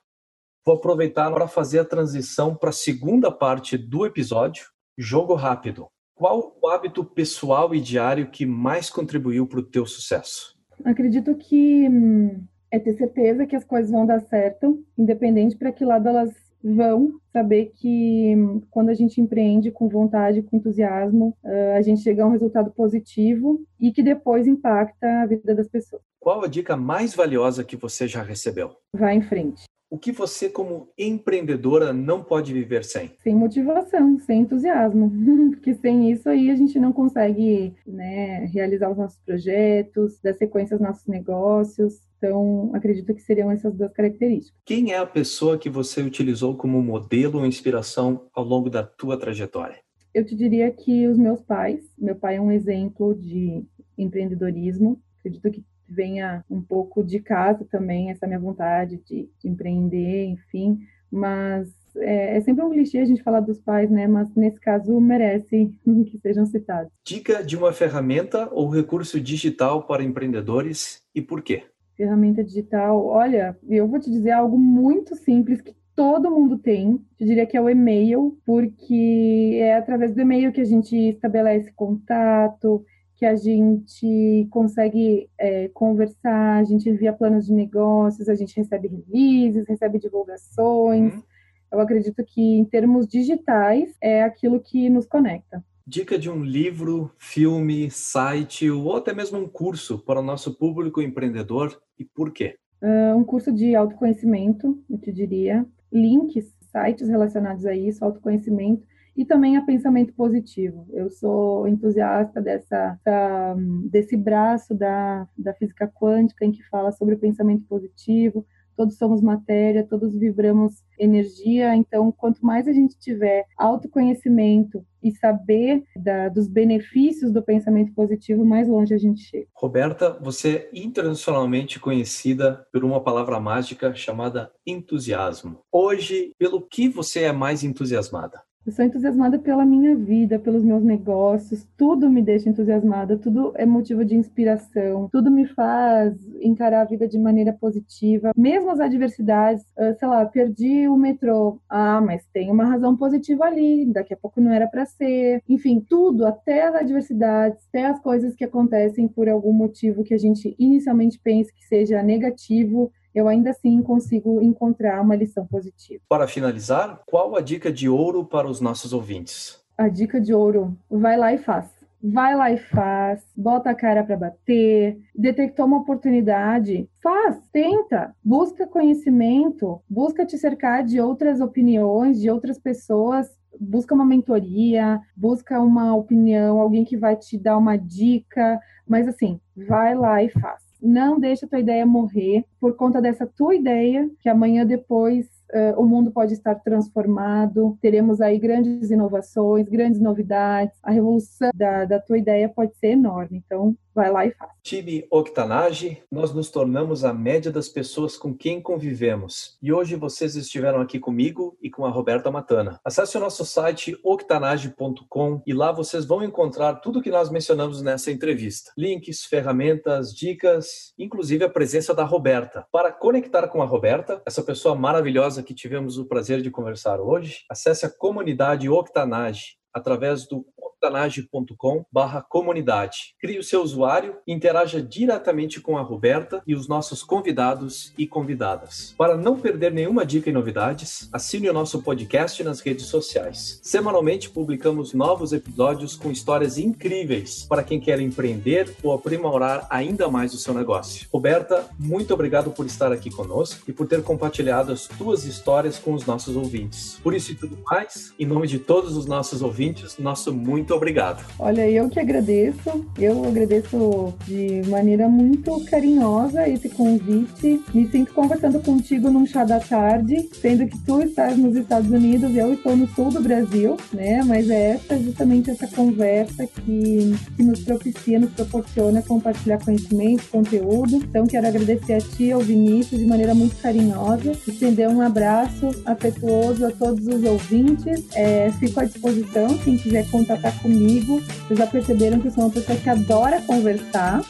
Vou 0.65 0.75
aproveitar 0.75 1.31
para 1.31 1.47
fazer 1.47 1.79
a 1.79 1.85
transição 1.85 2.55
para 2.55 2.69
a 2.69 2.73
segunda 2.73 3.31
parte 3.31 3.77
do 3.77 4.05
episódio, 4.05 4.65
jogo 4.97 5.33
rápido. 5.35 5.87
Qual 6.15 6.55
o 6.61 6.67
hábito 6.67 7.03
pessoal 7.03 7.73
e 7.73 7.79
diário 7.81 8.29
que 8.29 8.45
mais 8.45 8.89
contribuiu 8.89 9.47
para 9.47 9.59
o 9.59 9.63
teu 9.63 9.85
sucesso? 9.85 10.55
Acredito 10.85 11.35
que 11.35 11.87
hum, 11.89 12.45
é 12.71 12.79
ter 12.79 12.93
certeza 12.93 13.45
que 13.45 13.55
as 13.55 13.63
coisas 13.63 13.91
vão 13.91 14.05
dar 14.05 14.21
certo, 14.21 14.83
independente 14.97 15.57
para 15.57 15.71
que 15.71 15.83
lado 15.83 16.07
elas 16.07 16.31
vão 16.63 17.19
saber 17.31 17.71
que 17.75 18.35
hum, 18.35 18.61
quando 18.69 18.89
a 18.89 18.93
gente 18.93 19.19
empreende 19.19 19.71
com 19.71 19.89
vontade, 19.89 20.41
com 20.41 20.57
entusiasmo, 20.57 21.35
uh, 21.43 21.77
a 21.77 21.81
gente 21.81 22.01
chega 22.01 22.23
a 22.23 22.27
um 22.27 22.31
resultado 22.31 22.71
positivo 22.71 23.61
e 23.79 23.91
que 23.91 24.03
depois 24.03 24.47
impacta 24.47 25.21
a 25.21 25.25
vida 25.25 25.55
das 25.55 25.67
pessoas. 25.67 26.01
Qual 26.19 26.43
a 26.43 26.47
dica 26.47 26.77
mais 26.77 27.15
valiosa 27.15 27.63
que 27.63 27.75
você 27.75 28.07
já 28.07 28.21
recebeu? 28.21 28.71
Vá 28.93 29.13
em 29.13 29.21
frente. 29.21 29.63
O 29.91 29.99
que 29.99 30.13
você, 30.13 30.47
como 30.47 30.87
empreendedora, 30.97 31.91
não 31.91 32.23
pode 32.23 32.53
viver 32.53 32.85
sem? 32.85 33.11
Sem 33.21 33.35
motivação, 33.35 34.17
sem 34.19 34.39
entusiasmo. 34.39 35.11
Porque 35.51 35.73
sem 35.73 36.09
isso 36.09 36.29
aí 36.29 36.49
a 36.49 36.55
gente 36.55 36.79
não 36.79 36.93
consegue 36.93 37.73
né, 37.85 38.45
realizar 38.45 38.89
os 38.89 38.97
nossos 38.97 39.19
projetos, 39.19 40.17
dar 40.23 40.33
sequência 40.33 40.75
aos 40.75 40.81
nossos 40.81 41.05
negócios. 41.07 41.99
Então, 42.17 42.71
acredito 42.73 43.13
que 43.13 43.21
seriam 43.21 43.51
essas 43.51 43.75
duas 43.75 43.91
características. 43.91 44.57
Quem 44.63 44.93
é 44.93 44.97
a 44.97 45.05
pessoa 45.05 45.57
que 45.57 45.69
você 45.69 46.01
utilizou 46.01 46.55
como 46.55 46.81
modelo 46.81 47.39
ou 47.39 47.45
inspiração 47.45 48.29
ao 48.33 48.45
longo 48.45 48.69
da 48.69 48.83
tua 48.83 49.19
trajetória? 49.19 49.75
Eu 50.13 50.25
te 50.25 50.37
diria 50.37 50.71
que 50.71 51.05
os 51.05 51.17
meus 51.17 51.41
pais. 51.41 51.83
Meu 51.97 52.15
pai 52.15 52.37
é 52.37 52.41
um 52.41 52.51
exemplo 52.51 53.13
de 53.13 53.65
empreendedorismo. 53.97 55.01
Acredito 55.19 55.51
que 55.51 55.65
venha 55.91 56.43
um 56.49 56.61
pouco 56.61 57.03
de 57.03 57.19
casa 57.19 57.65
também, 57.69 58.09
essa 58.09 58.25
minha 58.25 58.39
vontade 58.39 58.97
de, 59.05 59.29
de 59.39 59.49
empreender, 59.49 60.25
enfim. 60.25 60.79
Mas 61.11 61.69
é, 61.97 62.37
é, 62.37 62.41
sempre 62.41 62.63
um 62.63 62.69
clichê 62.69 62.99
a 62.99 63.05
gente 63.05 63.23
falar 63.23 63.41
dos 63.41 63.59
pais, 63.59 63.89
né? 63.89 64.07
Mas 64.07 64.33
nesse 64.35 64.59
caso 64.59 64.99
merece 64.99 65.71
que 66.07 66.17
sejam 66.19 66.45
citados. 66.45 66.91
Dica 67.05 67.43
de 67.43 67.57
uma 67.57 67.73
ferramenta 67.73 68.49
ou 68.51 68.69
recurso 68.69 69.19
digital 69.19 69.85
para 69.85 70.03
empreendedores 70.03 71.01
e 71.13 71.21
por 71.21 71.41
quê? 71.41 71.63
Ferramenta 71.97 72.43
digital, 72.43 73.05
olha, 73.05 73.57
eu 73.69 73.87
vou 73.87 73.99
te 73.99 74.09
dizer 74.09 74.31
algo 74.31 74.57
muito 74.57 75.15
simples 75.15 75.61
que 75.61 75.75
todo 75.95 76.31
mundo 76.31 76.57
tem. 76.57 76.99
Eu 77.19 77.27
diria 77.27 77.45
que 77.45 77.55
é 77.55 77.61
o 77.61 77.69
e-mail, 77.69 78.39
porque 78.45 79.59
é 79.61 79.75
através 79.75 80.15
do 80.15 80.21
e-mail 80.21 80.51
que 80.51 80.61
a 80.61 80.65
gente 80.65 80.95
estabelece 80.95 81.71
contato, 81.73 82.83
que 83.21 83.25
a 83.27 83.35
gente 83.35 84.47
consegue 84.49 85.29
é, 85.37 85.67
conversar, 85.67 86.57
a 86.57 86.63
gente 86.63 86.89
envia 86.89 87.13
planos 87.13 87.45
de 87.45 87.53
negócios, 87.53 88.27
a 88.27 88.33
gente 88.33 88.57
recebe 88.57 88.87
releases, 88.87 89.67
recebe 89.67 89.99
divulgações. 89.99 91.13
Uhum. 91.13 91.23
Eu 91.71 91.79
acredito 91.79 92.23
que, 92.25 92.41
em 92.41 92.65
termos 92.65 93.07
digitais, 93.07 93.95
é 94.01 94.23
aquilo 94.23 94.59
que 94.59 94.89
nos 94.89 95.05
conecta. 95.05 95.63
Dica 95.85 96.17
de 96.17 96.31
um 96.31 96.43
livro, 96.43 97.11
filme, 97.19 97.91
site 97.91 98.71
ou 98.71 98.95
até 98.95 99.13
mesmo 99.13 99.37
um 99.37 99.47
curso 99.47 99.99
para 99.99 100.19
o 100.19 100.23
nosso 100.23 100.57
público 100.57 100.99
empreendedor 100.99 101.79
e 101.99 102.03
por 102.03 102.33
quê? 102.33 102.55
Uh, 102.81 103.15
um 103.15 103.23
curso 103.23 103.51
de 103.51 103.75
autoconhecimento, 103.75 104.83
eu 104.89 104.97
te 104.97 105.11
diria. 105.11 105.63
Links, 105.93 106.51
sites 106.71 107.07
relacionados 107.07 107.67
a 107.67 107.75
isso, 107.75 108.03
autoconhecimento 108.03 108.83
e 109.21 109.25
também 109.25 109.55
a 109.55 109.61
pensamento 109.61 110.13
positivo. 110.13 110.87
Eu 110.91 111.07
sou 111.11 111.67
entusiasta 111.67 112.41
dessa, 112.41 112.99
dessa, 113.05 113.55
desse 113.87 114.17
braço 114.17 114.73
da, 114.73 115.27
da 115.37 115.53
física 115.53 115.87
quântica 115.87 116.43
em 116.43 116.51
que 116.51 116.67
fala 116.69 116.91
sobre 116.91 117.13
o 117.13 117.19
pensamento 117.19 117.63
positivo. 117.67 118.43
Todos 118.75 118.97
somos 118.97 119.21
matéria, 119.21 119.85
todos 119.87 120.17
vibramos 120.17 120.83
energia. 120.97 121.75
Então, 121.75 122.11
quanto 122.11 122.43
mais 122.43 122.67
a 122.67 122.73
gente 122.73 122.97
tiver 122.97 123.45
autoconhecimento 123.55 124.83
e 125.03 125.11
saber 125.11 125.83
da, 125.95 126.27
dos 126.27 126.47
benefícios 126.47 127.31
do 127.31 127.43
pensamento 127.43 127.93
positivo, 127.93 128.43
mais 128.43 128.67
longe 128.67 128.91
a 128.91 128.97
gente 128.97 129.21
chega. 129.21 129.45
Roberta, 129.53 130.17
você 130.19 130.67
é 130.73 130.79
internacionalmente 130.79 131.79
conhecida 131.79 132.65
por 132.73 132.83
uma 132.83 133.03
palavra 133.03 133.39
mágica 133.39 133.93
chamada 133.93 134.51
entusiasmo. 134.65 135.59
Hoje, 135.71 136.33
pelo 136.39 136.59
que 136.59 136.89
você 136.89 137.25
é 137.25 137.31
mais 137.31 137.63
entusiasmada? 137.63 138.41
Eu 138.63 138.71
sou 138.71 138.85
entusiasmada 138.85 139.39
pela 139.39 139.65
minha 139.65 139.95
vida, 139.95 140.37
pelos 140.37 140.63
meus 140.63 140.83
negócios, 140.83 141.67
tudo 141.75 142.07
me 142.07 142.21
deixa 142.21 142.47
entusiasmada, 142.47 143.17
tudo 143.17 143.51
é 143.55 143.65
motivo 143.65 144.05
de 144.05 144.15
inspiração, 144.15 145.09
tudo 145.11 145.31
me 145.31 145.47
faz 145.47 146.15
encarar 146.39 146.81
a 146.81 146.85
vida 146.85 147.07
de 147.07 147.17
maneira 147.17 147.51
positiva, 147.53 148.31
mesmo 148.37 148.69
as 148.69 148.79
adversidades, 148.79 149.65
ah, 149.75 149.95
sei 149.95 150.07
lá, 150.07 150.23
perdi 150.27 150.87
o 150.87 150.95
metrô, 150.95 151.59
ah, 151.67 151.99
mas 152.01 152.23
tem 152.31 152.51
uma 152.51 152.65
razão 152.65 152.95
positiva 152.95 153.45
ali, 153.45 153.83
daqui 153.91 154.13
a 154.13 154.17
pouco 154.17 154.39
não 154.39 154.51
era 154.51 154.67
para 154.67 154.85
ser, 154.85 155.41
enfim, 155.49 155.79
tudo, 155.79 156.27
até 156.27 156.67
as 156.67 156.75
adversidades, 156.75 157.65
até 157.67 157.87
as 157.87 157.99
coisas 157.99 158.35
que 158.35 158.43
acontecem 158.43 159.07
por 159.07 159.27
algum 159.27 159.53
motivo 159.53 160.03
que 160.03 160.13
a 160.13 160.19
gente 160.19 160.55
inicialmente 160.59 161.19
pensa 161.19 161.51
que 161.51 161.65
seja 161.65 162.03
negativo, 162.03 162.91
eu 163.13 163.27
ainda 163.27 163.51
assim 163.51 163.81
consigo 163.81 164.41
encontrar 164.41 165.01
uma 165.01 165.15
lição 165.15 165.45
positiva. 165.45 166.01
Para 166.07 166.27
finalizar, 166.27 167.01
qual 167.05 167.35
a 167.35 167.41
dica 167.41 167.71
de 167.71 167.89
ouro 167.89 168.25
para 168.25 168.47
os 168.47 168.61
nossos 168.61 168.93
ouvintes? 168.93 169.61
A 169.77 169.87
dica 169.87 170.19
de 170.19 170.33
ouro: 170.33 170.75
vai 170.89 171.17
lá 171.17 171.33
e 171.33 171.37
faz. 171.37 171.69
Vai 172.03 172.35
lá 172.35 172.51
e 172.51 172.57
faz, 172.57 173.23
bota 173.37 173.69
a 173.69 173.75
cara 173.75 174.03
para 174.03 174.17
bater, 174.17 174.97
detectou 175.15 175.67
uma 175.67 175.77
oportunidade, 175.77 176.89
faz, 176.99 177.39
tenta, 177.51 178.15
busca 178.23 178.65
conhecimento, 178.65 179.79
busca 179.87 180.25
te 180.25 180.35
cercar 180.35 180.83
de 180.83 180.99
outras 180.99 181.39
opiniões, 181.39 182.19
de 182.19 182.27
outras 182.27 182.57
pessoas 182.57 183.29
busca 183.59 183.93
uma 183.93 184.05
mentoria, 184.05 184.99
busca 185.15 185.59
uma 185.59 185.93
opinião, 185.93 186.59
alguém 186.59 186.83
que 186.83 186.97
vai 186.97 187.15
te 187.15 187.37
dar 187.37 187.57
uma 187.57 187.77
dica, 187.77 188.59
mas 188.87 189.07
assim, 189.07 189.39
vai 189.55 189.93
lá 189.93 190.23
e 190.23 190.29
faz 190.29 190.70
não 190.81 191.19
deixa 191.19 191.45
a 191.45 191.49
tua 191.49 191.59
ideia 191.59 191.85
morrer 191.85 192.43
por 192.59 192.75
conta 192.75 193.01
dessa 193.01 193.25
tua 193.25 193.55
ideia, 193.55 194.09
que 194.19 194.27
amanhã 194.27 194.65
depois 194.65 195.25
uh, 195.53 195.79
o 195.79 195.85
mundo 195.85 196.11
pode 196.11 196.33
estar 196.33 196.55
transformado, 196.55 197.77
teremos 197.81 198.19
aí 198.21 198.39
grandes 198.39 198.89
inovações, 198.89 199.67
grandes 199.69 199.99
novidades, 199.99 200.77
a 200.81 200.91
revolução 200.91 201.51
da, 201.53 201.85
da 201.85 201.99
tua 201.99 202.17
ideia 202.17 202.49
pode 202.49 202.75
ser 202.77 202.89
enorme. 202.91 203.43
Então, 203.45 203.75
vai 203.93 204.11
lá 204.11 204.25
e 204.25 204.31
faz. 204.31 204.51
Time 204.63 205.05
Octanage, 205.09 206.03
nós 206.11 206.33
nos 206.33 206.49
tornamos 206.49 207.03
a 207.03 207.13
média 207.13 207.51
das 207.51 207.67
pessoas 207.67 208.17
com 208.17 208.35
quem 208.35 208.61
convivemos. 208.61 209.57
E 209.61 209.71
hoje 209.73 209.95
vocês 209.95 210.35
estiveram 210.35 210.81
aqui 210.81 210.99
comigo 210.99 211.57
e 211.61 211.69
com 211.69 211.85
a 211.85 211.89
Roberta 211.89 212.29
Matana. 212.29 212.79
Acesse 212.83 213.17
o 213.17 213.19
nosso 213.19 213.43
site 213.45 213.97
octanage.com 214.03 215.41
e 215.45 215.53
lá 215.53 215.71
vocês 215.71 216.05
vão 216.05 216.23
encontrar 216.23 216.75
tudo 216.75 217.01
que 217.01 217.09
nós 217.09 217.29
mencionamos 217.29 217.81
nessa 217.81 218.11
entrevista. 218.11 218.71
Links, 218.77 219.25
ferramentas, 219.25 220.13
dicas, 220.13 220.93
inclusive 220.97 221.43
a 221.43 221.49
presença 221.49 221.93
da 221.93 222.03
Roberta. 222.03 222.65
Para 222.71 222.91
conectar 222.91 223.47
com 223.47 223.61
a 223.61 223.65
Roberta, 223.65 224.21
essa 224.25 224.43
pessoa 224.43 224.75
maravilhosa 224.75 225.43
que 225.43 225.53
tivemos 225.53 225.97
o 225.97 226.05
prazer 226.05 226.41
de 226.41 226.51
conversar 226.51 226.99
hoje, 226.99 227.45
acesse 227.49 227.85
a 227.85 227.89
comunidade 227.89 228.69
Octanage 228.69 229.60
através 229.73 230.27
do 230.27 230.45
octanage.com 230.81 231.85
barra 231.91 232.21
comunidade. 232.21 233.13
Crie 233.19 233.37
o 233.37 233.43
seu 233.43 233.61
usuário 233.61 234.17
interaja 234.27 234.81
diretamente 234.81 235.61
com 235.61 235.77
a 235.77 235.81
Roberta 235.81 236.41
e 236.47 236.55
os 236.55 236.67
nossos 236.67 237.03
convidados 237.03 237.93
e 237.97 238.07
convidadas. 238.07 238.95
Para 238.97 239.15
não 239.15 239.39
perder 239.39 239.71
nenhuma 239.71 240.03
dica 240.05 240.29
e 240.29 240.33
novidades, 240.33 241.07
assine 241.13 241.49
o 241.49 241.53
nosso 241.53 241.83
podcast 241.83 242.43
nas 242.43 242.61
redes 242.61 242.87
sociais. 242.87 243.59
Semanalmente 243.61 244.29
publicamos 244.29 244.93
novos 244.93 245.33
episódios 245.33 245.95
com 245.95 246.11
histórias 246.11 246.57
incríveis 246.57 247.45
para 247.47 247.63
quem 247.63 247.79
quer 247.79 247.99
empreender 247.99 248.75
ou 248.81 248.91
aprimorar 248.91 249.67
ainda 249.69 250.09
mais 250.09 250.33
o 250.33 250.37
seu 250.37 250.53
negócio. 250.53 251.07
Roberta, 251.13 251.69
muito 251.77 252.13
obrigado 252.13 252.49
por 252.51 252.65
estar 252.65 252.91
aqui 252.91 253.11
conosco 253.11 253.69
e 253.69 253.73
por 253.73 253.87
ter 253.87 254.01
compartilhado 254.01 254.71
as 254.71 254.87
tuas 254.87 255.25
histórias 255.25 255.77
com 255.77 255.93
os 255.93 256.05
nossos 256.07 256.35
ouvintes. 256.35 256.99
Por 257.03 257.13
isso 257.13 257.31
e 257.31 257.35
tudo 257.35 257.57
mais, 257.69 258.13
em 258.17 258.25
nome 258.25 258.47
de 258.47 258.57
todos 258.57 258.97
os 258.97 259.05
nossos 259.05 259.43
ouvintes, 259.43 259.60
nosso 259.99 260.33
muito 260.33 260.71
muito 260.71 260.75
obrigado. 260.75 261.25
Olha, 261.37 261.69
eu 261.69 261.89
que 261.89 261.99
agradeço. 261.99 262.85
Eu 262.97 263.25
agradeço 263.25 264.13
de 264.25 264.61
maneira 264.69 265.09
muito 265.09 265.59
carinhosa 265.65 266.47
esse 266.47 266.69
convite. 266.69 267.61
Me 267.73 267.89
sinto 267.89 268.13
conversando 268.13 268.59
contigo 268.61 269.09
num 269.09 269.25
chá 269.25 269.43
da 269.43 269.59
tarde, 269.59 270.29
sendo 270.39 270.65
que 270.67 270.77
tu 270.79 271.01
estás 271.01 271.37
nos 271.37 271.55
Estados 271.57 271.89
Unidos 271.89 272.31
e 272.31 272.37
eu 272.37 272.53
estou 272.53 272.77
no 272.77 272.87
sul 272.89 273.09
do 273.09 273.21
Brasil, 273.21 273.75
né? 273.91 274.23
Mas 274.23 274.49
é 274.49 274.75
essa 274.75 274.97
justamente 274.97 275.51
essa 275.51 275.67
conversa 275.67 276.47
que, 276.47 277.15
que 277.35 277.43
nos 277.43 277.59
propicia, 277.61 278.19
nos 278.19 278.31
proporciona 278.31 279.01
compartilhar 279.01 279.57
conhecimento, 279.57 280.23
conteúdo. 280.31 280.97
Então 280.97 281.27
quero 281.27 281.47
agradecer 281.47 281.93
a 281.93 282.01
ti, 282.01 282.31
ao 282.31 282.39
Vinícius, 282.39 283.01
de 283.01 283.07
maneira 283.07 283.33
muito 283.33 283.57
carinhosa, 283.57 284.31
estender 284.47 284.87
um 284.87 285.01
abraço 285.01 285.69
afetuoso 285.85 286.65
a 286.65 286.71
todos 286.71 287.05
os 287.07 287.23
ouvintes. 287.23 288.05
É, 288.13 288.51
fico 288.59 288.79
à 288.79 288.85
disposição, 288.85 289.50
então, 289.51 289.57
quem 289.57 289.77
quiser 289.77 290.09
contatar 290.09 290.57
comigo, 290.61 291.19
vocês 291.19 291.59
já 291.59 291.67
perceberam 291.67 292.19
que 292.19 292.27
eu 292.27 292.31
sou 292.31 292.45
uma 292.45 292.49
pessoa 292.49 292.77
que 292.77 292.89
adora 292.89 293.41
conversar 293.41 294.21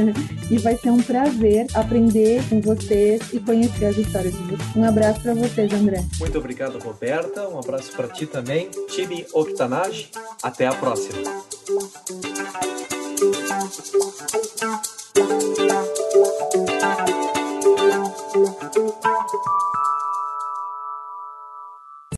e 0.50 0.58
vai 0.58 0.76
ser 0.76 0.90
um 0.90 1.02
prazer 1.02 1.66
aprender 1.72 2.42
com 2.48 2.60
vocês 2.60 3.22
e 3.32 3.40
conhecer 3.40 3.86
as 3.86 3.96
histórias 3.96 4.34
de 4.34 4.42
vocês. 4.42 4.76
Um 4.76 4.84
abraço 4.84 5.20
para 5.22 5.32
vocês, 5.34 5.72
André. 5.72 6.04
Muito 6.18 6.38
obrigado, 6.38 6.78
Roberta. 6.78 7.48
Um 7.48 7.58
abraço 7.58 7.92
para 7.92 8.08
ti 8.08 8.26
também, 8.26 8.68
time 8.88 9.24
Octanage. 9.32 10.10
Até 10.42 10.66
a 10.66 10.74
próxima. 10.74 11.16